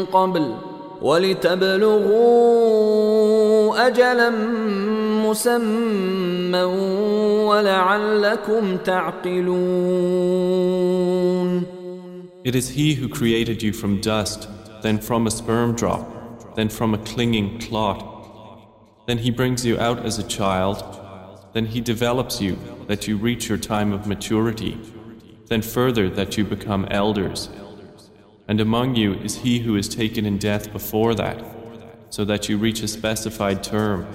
قبل 0.06 0.56
ولتبلغوا 1.02 2.60
اجلا 3.88 4.30
مسمى 5.26 6.64
ولعلكم 7.50 8.78
تعقلون 8.78 10.20
It 12.46 12.56
is 12.56 12.70
he 12.70 12.94
who 12.94 13.10
created 13.10 13.62
you 13.62 13.74
from 13.74 14.00
dust, 14.00 14.48
then 14.82 14.98
from 15.00 15.28
a 15.28 15.32
sperm 15.32 15.76
drop, 15.76 16.56
then 16.56 16.70
from 16.70 16.94
a 16.94 16.98
clinging 17.00 17.60
clot. 17.60 18.00
Then 19.08 19.18
he 19.18 19.30
brings 19.30 19.66
you 19.66 19.78
out 19.78 20.00
as 20.06 20.20
a 20.20 20.24
child, 20.24 20.78
then 21.53 21.67
he 21.67 21.81
develops 21.81 22.41
you 22.41 22.59
that 22.89 23.07
you 23.07 23.17
reach 23.17 23.49
your 23.49 23.59
time 23.59 23.93
of 23.93 24.07
maturity, 24.07 24.79
then 25.47 25.63
further 25.63 26.09
that 26.11 26.37
you 26.37 26.45
become 26.45 26.87
elders. 26.91 27.49
And 28.49 28.61
among 28.61 28.97
you 28.97 29.15
is 29.15 29.39
he 29.39 29.61
who 29.61 29.77
is 29.77 29.89
taken 29.89 30.27
in 30.27 30.39
death 30.39 30.73
before 30.73 31.15
that, 31.15 31.43
so 32.11 32.25
that 32.25 32.49
you 32.49 32.59
reach 32.59 32.83
a 32.83 32.89
specified 32.89 33.63
term, 33.63 34.07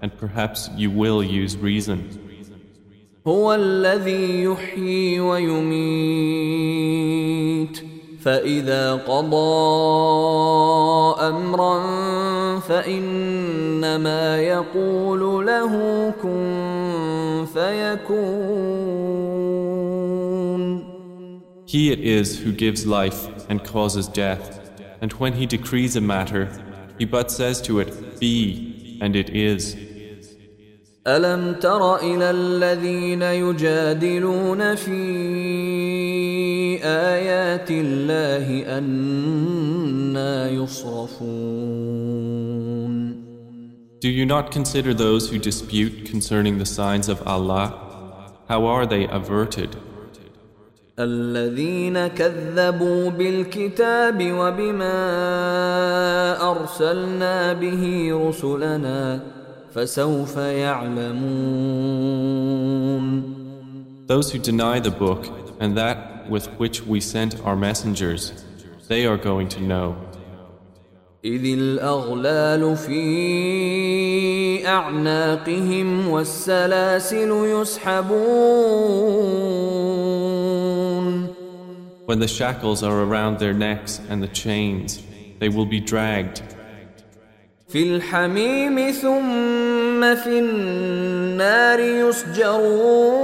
and 0.00 0.16
perhaps 0.16 0.70
you 0.76 0.90
will 0.90 1.22
use 1.22 1.56
reason. 1.56 2.22
هو 3.26 3.54
الذي 3.54 4.44
يحيي 4.44 5.20
ويميت 5.20 6.56
فإذا 8.22 8.94
قضى 8.94 9.36
أمرا 11.28 11.80
فإنما 12.60 14.40
يقول 14.40 15.46
له 15.46 16.12
كن 16.22 16.69
فيكون 17.50 19.16
He 21.66 21.90
it 21.90 22.00
is 22.00 22.38
who 22.38 22.52
gives 22.52 22.86
life 22.86 23.20
and 23.50 23.64
causes 23.64 24.06
death, 24.08 24.44
and 25.00 25.12
when 25.14 25.32
he 25.32 25.46
decrees 25.46 25.96
a 25.96 26.00
matter, 26.00 26.48
he 26.98 27.04
but 27.04 27.30
says 27.30 27.60
to 27.62 27.80
it, 27.80 28.20
Be, 28.20 28.98
and 29.02 29.16
it 29.16 29.30
is. 29.30 29.76
ألم 31.06 31.54
تر 31.54 31.96
إلى 31.96 32.30
الذين 32.30 33.22
يجادلون 33.22 34.74
في 34.74 35.02
آيات 36.84 37.70
الله 37.70 38.78
أنا 38.78 40.50
يصرفون 40.50 41.86
Do 44.00 44.08
you 44.10 44.26
not 44.26 44.50
consider 44.50 44.92
those 44.94 45.30
who 45.30 45.38
dispute 45.38 46.04
concerning 46.04 46.58
the 46.58 46.66
signs 46.66 47.08
of 47.08 47.26
Allah? 47.26 47.66
How 48.48 48.66
are 48.66 48.86
they 48.86 49.06
averted? 49.08 49.76
الذين 50.98 52.06
كذبوا 52.06 53.10
بالكتاب 53.10 54.32
وبما 54.32 54.90
أرسلنا 56.50 57.52
به 57.52 58.10
رسلنا 58.28 59.20
فسوف 59.74 60.36
يعلمون 60.36 61.86
Those 64.06 64.30
who 64.32 64.38
deny 64.38 64.78
the 64.80 64.90
book 64.90 65.26
and 65.60 65.76
that 65.76 66.30
with 66.30 66.46
which 66.58 66.82
we 66.86 67.00
sent 67.00 67.40
our 67.44 67.56
messengers, 67.56 68.44
they 68.88 69.04
are 69.04 69.16
going 69.16 69.48
to 69.48 69.60
know. 69.60 69.96
إذ 71.25 71.45
الأغلال 71.45 72.75
في 72.75 74.67
أعناقهم 74.67 76.07
والسلاسل 76.07 77.29
يسحبون 77.61 78.21
When 82.07 82.19
the 82.19 82.27
shackles 82.27 82.81
are 82.81 83.03
around 83.03 83.37
their 83.37 83.53
necks 83.53 84.01
and 84.09 84.23
the 84.23 84.27
chains, 84.27 85.03
they 85.39 85.49
will 85.49 85.67
be 85.67 85.79
dragged 85.79 86.41
في 87.67 87.83
الحميم 87.83 88.91
ثم 88.91 90.15
في 90.15 90.39
النار 90.39 91.79
يسجرون 91.79 93.21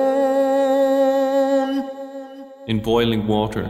in 2.68 2.80
boiling 2.80 3.26
water. 3.28 3.70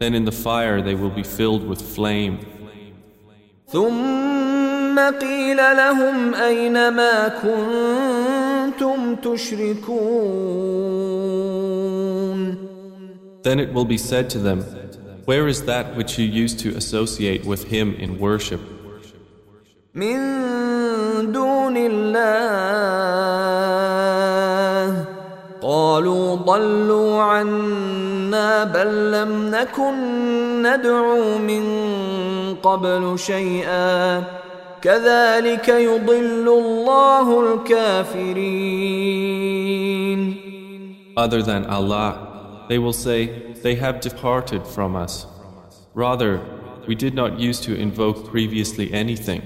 Then 0.00 0.14
in 0.14 0.24
the 0.24 0.32
fire 0.32 0.82
they 0.82 0.96
will 0.96 1.10
be 1.10 1.22
filled 1.22 1.68
with 1.68 1.80
flame. 1.80 2.38
ثم 3.67 4.99
قيل 4.99 5.57
لهم 5.57 6.33
أين 6.33 6.89
ما 6.89 7.27
كنتم 7.27 9.15
تشركون 9.15 10.29
Then 13.41 13.57
it 13.59 13.73
will 13.73 13.85
be 13.85 13.97
said 13.97 14.29
to 14.31 14.39
them, 14.39 14.59
Where 15.25 15.47
is 15.47 15.63
that 15.63 15.95
which 15.95 16.19
you 16.19 16.25
used 16.25 16.59
to 16.59 16.69
associate 16.75 17.45
with 17.45 17.63
him 17.73 17.95
in 17.95 18.19
worship? 18.19 18.59
من 19.95 20.17
دون 21.31 21.77
الله 21.77 22.99
قالوا 25.61 26.35
ضلوا 26.35 27.21
عنا 27.21 28.12
بل 28.63 29.11
لم 29.11 29.55
نكن 29.55 29.93
ندعو 30.61 31.37
من 31.37 31.65
قبل 32.55 33.19
شيئا 33.19 34.23
كذلك 34.81 35.69
يضل 35.69 36.47
الله 36.47 37.53
الكافرين 37.53 38.79
Other 41.17 41.41
than 41.43 41.65
Allah, 41.65 42.65
they 42.69 42.77
will 42.79 42.93
say, 42.93 43.53
They 43.61 43.75
have 43.75 43.99
departed 43.99 44.65
from 44.65 44.95
us. 44.95 45.25
Rather, 45.93 46.39
we 46.87 46.95
did 46.95 47.13
not 47.13 47.37
use 47.37 47.59
to 47.61 47.75
invoke 47.75 48.29
previously 48.31 48.93
anything. 48.93 49.41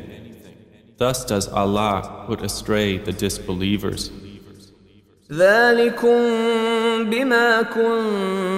Thus 0.98 1.26
does 1.26 1.48
Allah 1.48 2.26
put 2.28 2.44
astray 2.44 2.98
the 3.00 3.12
disbelievers. 3.12 4.12
ذلكم 5.32 6.20
بما 7.10 7.62
كنتم 7.62 8.57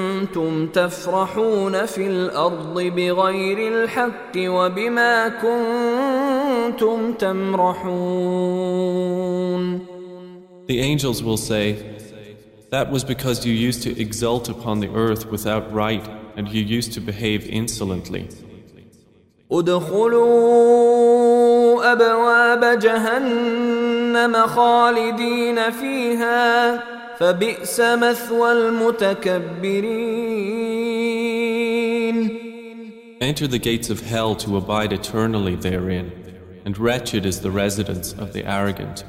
تفرحون 0.72 1.86
في 1.86 2.06
الأرض 2.06 2.80
بغير 2.80 3.72
الحق 3.72 4.36
وبما 4.36 5.28
كنتم 5.28 7.12
تمرحون 7.12 8.60
The 10.66 10.80
angels 10.80 11.22
will 11.22 11.36
say, 11.36 11.76
That 12.70 12.90
was 12.92 13.02
because 13.02 13.44
you 13.44 13.52
used 13.52 13.82
to 13.82 14.00
exult 14.00 14.48
upon 14.48 14.78
the 14.78 14.90
earth 14.94 15.26
without 15.26 15.72
right 15.72 16.08
and 16.36 16.48
you 16.48 16.62
used 16.62 16.92
to 16.92 17.00
behave 17.00 17.46
insolently. 17.48 18.28
ادخلوا 19.52 20.90
ابواب 21.92 22.78
جهنم 22.78 24.46
خالدين 24.46 25.70
فيها 25.70 26.99
فبئس 27.20 27.80
مثوى 27.80 28.52
المتكبرين 28.52 30.20
Enter 33.20 33.46
the 33.46 33.58
gates 33.58 33.90
of 33.90 34.00
hell 34.00 34.34
to 34.36 34.56
abide 34.56 34.94
eternally 34.94 35.54
therein, 35.54 36.10
and 36.64 36.78
wretched 36.78 37.26
is 37.26 37.42
the 37.42 37.50
residence 37.50 38.14
of 38.14 38.32
the 38.32 38.46
arrogant. 38.46 39.04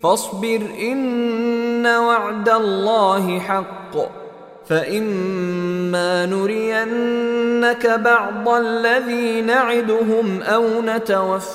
فاصبر 0.00 0.60
ان 0.90 1.86
وعد 1.86 2.48
الله 2.48 3.38
حق 3.40 4.23
فاما 4.69 6.25
نرينك 6.25 7.87
بعض 7.87 8.49
الذي 8.49 9.41
نعدهم 9.41 10.41
او 10.41 10.81
نتوفينك 10.81 11.49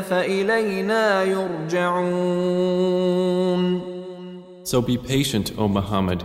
فالينا 0.00 1.22
يرجعون 1.24 2.80
So 4.64 4.80
be 4.80 4.96
patient, 4.96 5.52
O 5.58 5.66
Muhammad. 5.68 6.22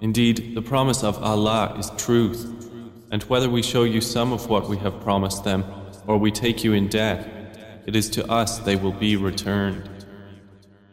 Indeed, 0.00 0.54
the 0.54 0.62
promise 0.62 1.02
of 1.04 1.22
Allah 1.22 1.74
is 1.78 1.90
truth, 1.98 2.46
and 3.10 3.22
whether 3.24 3.50
we 3.50 3.62
show 3.62 3.82
you 3.82 4.00
some 4.00 4.32
of 4.32 4.48
what 4.48 4.68
we 4.68 4.76
have 4.78 5.00
promised 5.00 5.44
them, 5.44 5.64
or 6.06 6.16
we 6.18 6.30
take 6.30 6.64
you 6.64 6.72
in 6.72 6.88
death, 6.88 7.26
it 7.86 7.94
is 7.94 8.08
to 8.10 8.26
us 8.30 8.58
they 8.58 8.76
will 8.76 8.92
be 8.92 9.16
returned. 9.16 9.91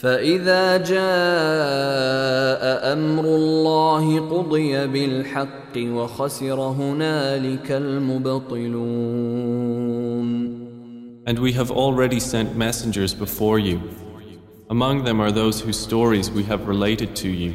فاذا 0.00 0.76
جاء 0.76 1.02
امر 2.92 3.24
الله 3.24 4.20
قضي 4.20 4.86
بالحق 4.86 5.76
وخسر 5.76 6.60
هنالك 6.60 7.72
المبطلون 7.72 9.16
And 11.28 11.38
we 11.40 11.52
have 11.54 11.72
already 11.72 12.20
sent 12.20 12.56
messengers 12.56 13.12
before 13.12 13.58
you. 13.58 13.80
Among 14.70 15.02
them 15.04 15.20
are 15.20 15.32
those 15.32 15.60
whose 15.60 15.78
stories 15.78 16.30
we 16.30 16.44
have 16.44 16.68
related 16.68 17.16
to 17.16 17.28
you, 17.28 17.54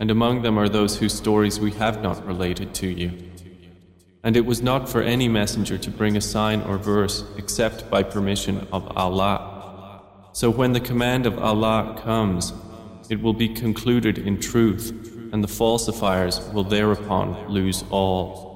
and 0.00 0.10
among 0.10 0.42
them 0.42 0.58
are 0.58 0.68
those 0.68 0.98
whose 0.98 1.14
stories 1.14 1.60
we 1.60 1.70
have 1.72 2.02
not 2.02 2.26
related 2.26 2.74
to 2.74 2.88
you. 2.88 3.12
And 4.24 4.36
it 4.36 4.46
was 4.46 4.62
not 4.62 4.88
for 4.88 5.02
any 5.02 5.28
messenger 5.28 5.78
to 5.78 5.90
bring 5.90 6.16
a 6.16 6.20
sign 6.20 6.62
or 6.62 6.76
verse 6.76 7.24
except 7.36 7.88
by 7.90 8.02
permission 8.02 8.66
of 8.72 8.96
Allah. 8.96 9.57
So 10.38 10.50
when 10.50 10.72
the 10.72 10.80
command 10.80 11.26
of 11.26 11.38
Allah 11.38 12.00
comes, 12.02 12.52
it 13.08 13.20
will 13.22 13.34
be 13.34 13.48
concluded 13.48 14.18
in 14.18 14.40
truth, 14.40 14.90
and 15.32 15.44
the 15.44 15.48
falsifiers 15.48 16.40
will 16.52 16.64
thereupon 16.64 17.48
lose 17.48 17.84
all. 17.90 18.54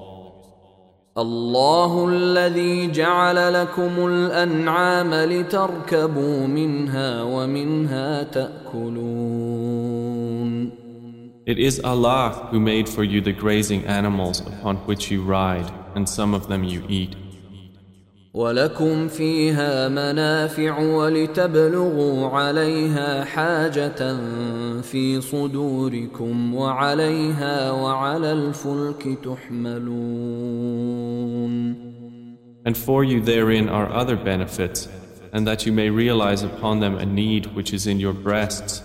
الله 1.17 2.09
الذي 2.09 2.91
جعل 2.91 3.53
لكم 3.53 4.07
الأنعام 4.07 5.13
لتركبوا 5.13 6.47
منها 6.47 7.23
ومنها 7.23 8.23
تأكلون 8.23 9.89
It 11.45 11.57
is 11.57 11.79
Allah 11.79 12.47
who 12.51 12.59
made 12.59 12.87
for 12.87 13.03
you 13.03 13.21
the 13.21 13.33
grazing 13.33 13.83
animals 13.85 14.41
upon 14.41 14.75
which 14.85 15.09
you 15.09 15.23
ride, 15.23 15.71
and 15.95 16.07
some 16.07 16.35
of 16.35 16.47
them 16.47 16.63
you 16.63 16.83
eat. 16.87 17.15
ولكم 18.33 19.07
فيها 19.07 19.89
منافع 19.89 20.79
ولتبلغوا 20.79 22.27
عليها 22.27 23.23
حاجة 23.23 24.17
في 24.81 25.21
صدوركم 25.21 26.55
وعليها 26.55 27.71
وعلى 27.71 28.31
الفلك 28.31 29.17
تحملون 29.23 30.69
And 32.65 32.77
for 32.77 33.03
you 33.03 33.21
therein 33.21 33.69
are 33.69 33.89
other 33.91 34.17
benefits, 34.17 34.87
and 35.33 35.47
that 35.47 35.65
you 35.65 35.71
may 35.71 35.89
realize 35.89 36.43
upon 36.43 36.81
them 36.81 36.95
a 36.97 37.05
need 37.05 37.47
which 37.55 37.73
is 37.73 37.87
in 37.87 37.99
your 37.99 38.13
breasts, 38.13 38.83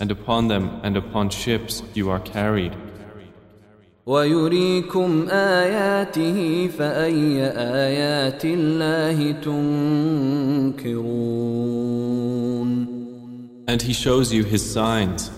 and 0.00 0.10
upon 0.10 0.48
them 0.48 0.80
and 0.84 0.96
upon 0.96 1.28
ships 1.28 1.82
you 1.92 2.08
are 2.08 2.20
carried. 2.20 2.72
ويريكم 4.05 5.27
آياته 5.29 6.67
فأي 6.67 7.43
آيات 7.57 8.45
الله 8.45 9.31
تنكرون 9.31 11.11
And 13.67 13.81
he 13.81 13.93
shows 13.93 14.33
you 14.33 14.43
his 14.43 14.63
signs. 14.77 15.31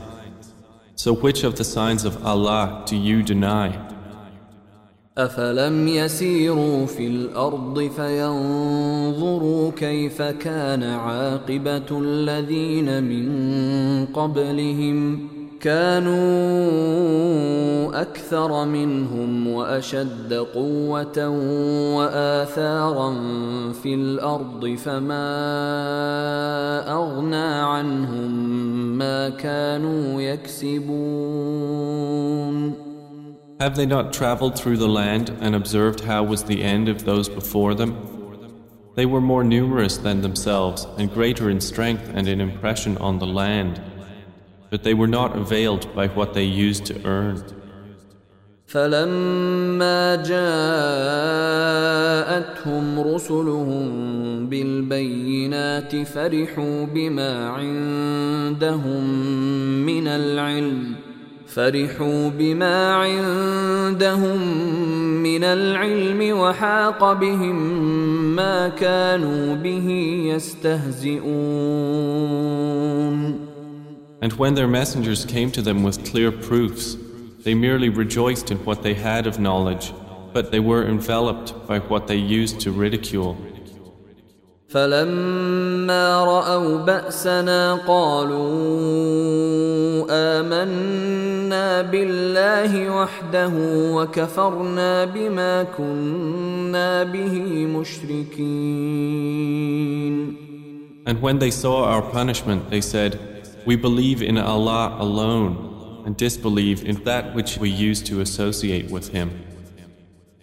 So 0.95 1.13
which 1.13 1.43
of 1.43 1.55
the 1.55 1.63
signs 1.63 2.05
of 2.05 2.25
Allah 2.25 2.83
do 2.87 2.95
you 2.95 3.21
deny? 3.21 3.79
أفلم 5.17 5.87
يسيروا 5.87 6.85
في 6.85 7.07
الأرض 7.07 7.91
فينظروا 7.95 9.71
كيف 9.71 10.21
كان 10.21 10.83
عاقبة 10.83 11.99
الذين 11.99 13.03
من 13.03 14.05
قبلهم؟ 14.05 15.27
كانوا 15.62 16.18
اكثر 18.00 18.64
منهم 18.64 19.48
واشد 19.48 20.34
قوه 20.54 21.28
واثارا 21.96 23.14
في 23.82 23.94
الارض 23.94 24.74
فما 24.76 25.28
اغنى 26.92 27.36
عنهم 27.36 28.30
ما 28.98 29.28
كانوا 29.28 30.20
يكسبون 30.22 31.28
Have 33.60 33.74
they 33.74 33.86
not 33.86 34.12
traveled 34.12 34.56
through 34.56 34.76
the 34.76 34.86
land 34.86 35.36
and 35.40 35.56
observed 35.56 36.00
how 36.00 36.22
was 36.22 36.44
the 36.44 36.62
end 36.62 36.88
of 36.88 37.04
those 37.04 37.28
before 37.28 37.74
them? 37.74 37.96
They 38.94 39.04
were 39.04 39.20
more 39.20 39.42
numerous 39.42 39.96
than 39.96 40.20
themselves 40.20 40.86
and 40.96 41.12
greater 41.12 41.50
in 41.50 41.60
strength 41.60 42.08
and 42.14 42.28
in 42.28 42.40
impression 42.40 42.96
on 42.98 43.18
the 43.18 43.26
land. 43.26 43.80
But 44.73 44.81
they 44.81 44.95
were 44.95 45.13
not 45.19 45.37
availed 45.37 45.83
by 45.93 46.07
what 46.07 46.33
they 46.33 46.45
used 46.45 46.83
to 46.87 46.95
earn. 47.05 47.43
فلما 48.67 50.15
جاءتهم 50.25 51.53
رسلهم 52.99 54.49
بالبينات 54.49 55.95
فرحوا 55.95 56.85
بما 56.85 57.49
عندهم 57.49 59.03
من 59.85 60.07
العلم 60.07 60.95
فرحوا 61.47 62.29
بما 62.29 62.93
عندهم 62.93 64.57
من 65.23 65.43
العلم 65.43 66.39
وحاق 66.39 67.13
بهم 67.13 67.55
ما 68.35 68.67
كانوا 68.67 69.55
به 69.55 69.89
يستهزئون 70.33 71.23
And 74.22 74.32
when 74.32 74.54
their 74.54 74.68
messengers 74.68 75.24
came 75.24 75.50
to 75.52 75.62
them 75.62 75.82
with 75.82 76.04
clear 76.04 76.32
proofs, 76.32 76.96
they 77.44 77.54
merely 77.54 77.88
rejoiced 77.88 78.50
in 78.50 78.58
what 78.64 78.82
they 78.82 78.94
had 78.94 79.26
of 79.26 79.38
knowledge, 79.38 79.92
but 80.32 80.50
they 80.50 80.60
were 80.60 80.84
enveloped 80.86 81.66
by 81.66 81.78
what 81.78 82.08
they 82.08 82.16
used 82.16 82.60
to 82.60 82.72
ridicule. 82.72 83.36
فلما 84.68 86.24
رأوا 86.24 86.78
بأسنا 86.84 87.74
قالوا 87.74 88.46
آمنا 90.10 91.82
بالله 91.82 92.90
وحده 92.90 93.52
وكفرنا 93.94 95.04
بما 95.04 95.62
كنا 95.62 97.02
به 97.02 97.66
مشركين. 97.66 98.68
And 101.06 101.22
when 101.22 101.38
they 101.38 101.50
saw 101.50 101.84
our 101.84 102.02
punishment, 102.02 102.68
they 102.68 102.82
said, 102.82 103.31
we 103.66 103.76
believe 103.76 104.22
in 104.22 104.38
Allah 104.38 104.96
alone 104.98 106.02
and 106.04 106.16
disbelieve 106.16 106.84
in 106.84 107.04
that 107.04 107.34
which 107.34 107.58
we 107.58 107.70
used 107.70 108.06
to 108.06 108.20
associate 108.20 108.90
with 108.90 109.08
Him. 109.12 109.30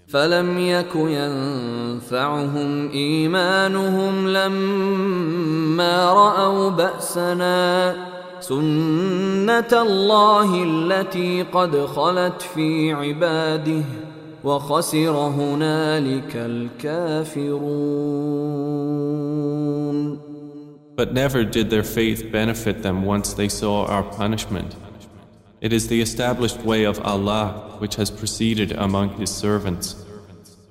فلم 0.08 0.60
يك 0.60 0.96
ينفعهم 0.96 2.70
إيمانهم 2.91 4.28
لما 4.28 6.14
رأوا 6.14 6.70
بأسنا 6.70 7.96
سنة 8.39 9.82
الله 9.82 10.64
التي 10.64 11.41
قد 11.43 11.86
خلت 11.86 12.41
في 12.41 12.93
عباده 12.93 13.84
وخسر 14.43 15.12
هنالك 15.12 16.36
الكافرون 16.36 17.66
but 21.01 21.15
never 21.15 21.45
did 21.45 21.71
their 21.71 21.83
faith 21.83 22.31
benefit 22.31 22.83
them 22.83 23.07
once 23.07 23.33
they 23.33 23.49
saw 23.49 23.87
our 23.87 24.03
punishment. 24.03 24.77
It 25.63 25.73
is 25.73 25.89
the 25.89 26.03
established 26.03 26.59
way 26.59 26.85
of 26.85 27.01
Allah 27.01 27.77
which 27.79 27.95
has 27.95 28.11
proceeded 28.11 28.73
among 28.73 29.15
His 29.15 29.31
servants, 29.31 29.97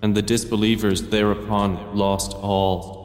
and 0.03 0.15
the 0.15 0.21
disbelievers 0.21 1.01
thereupon 1.01 1.97
lost 1.97 2.33
all. 2.33 2.98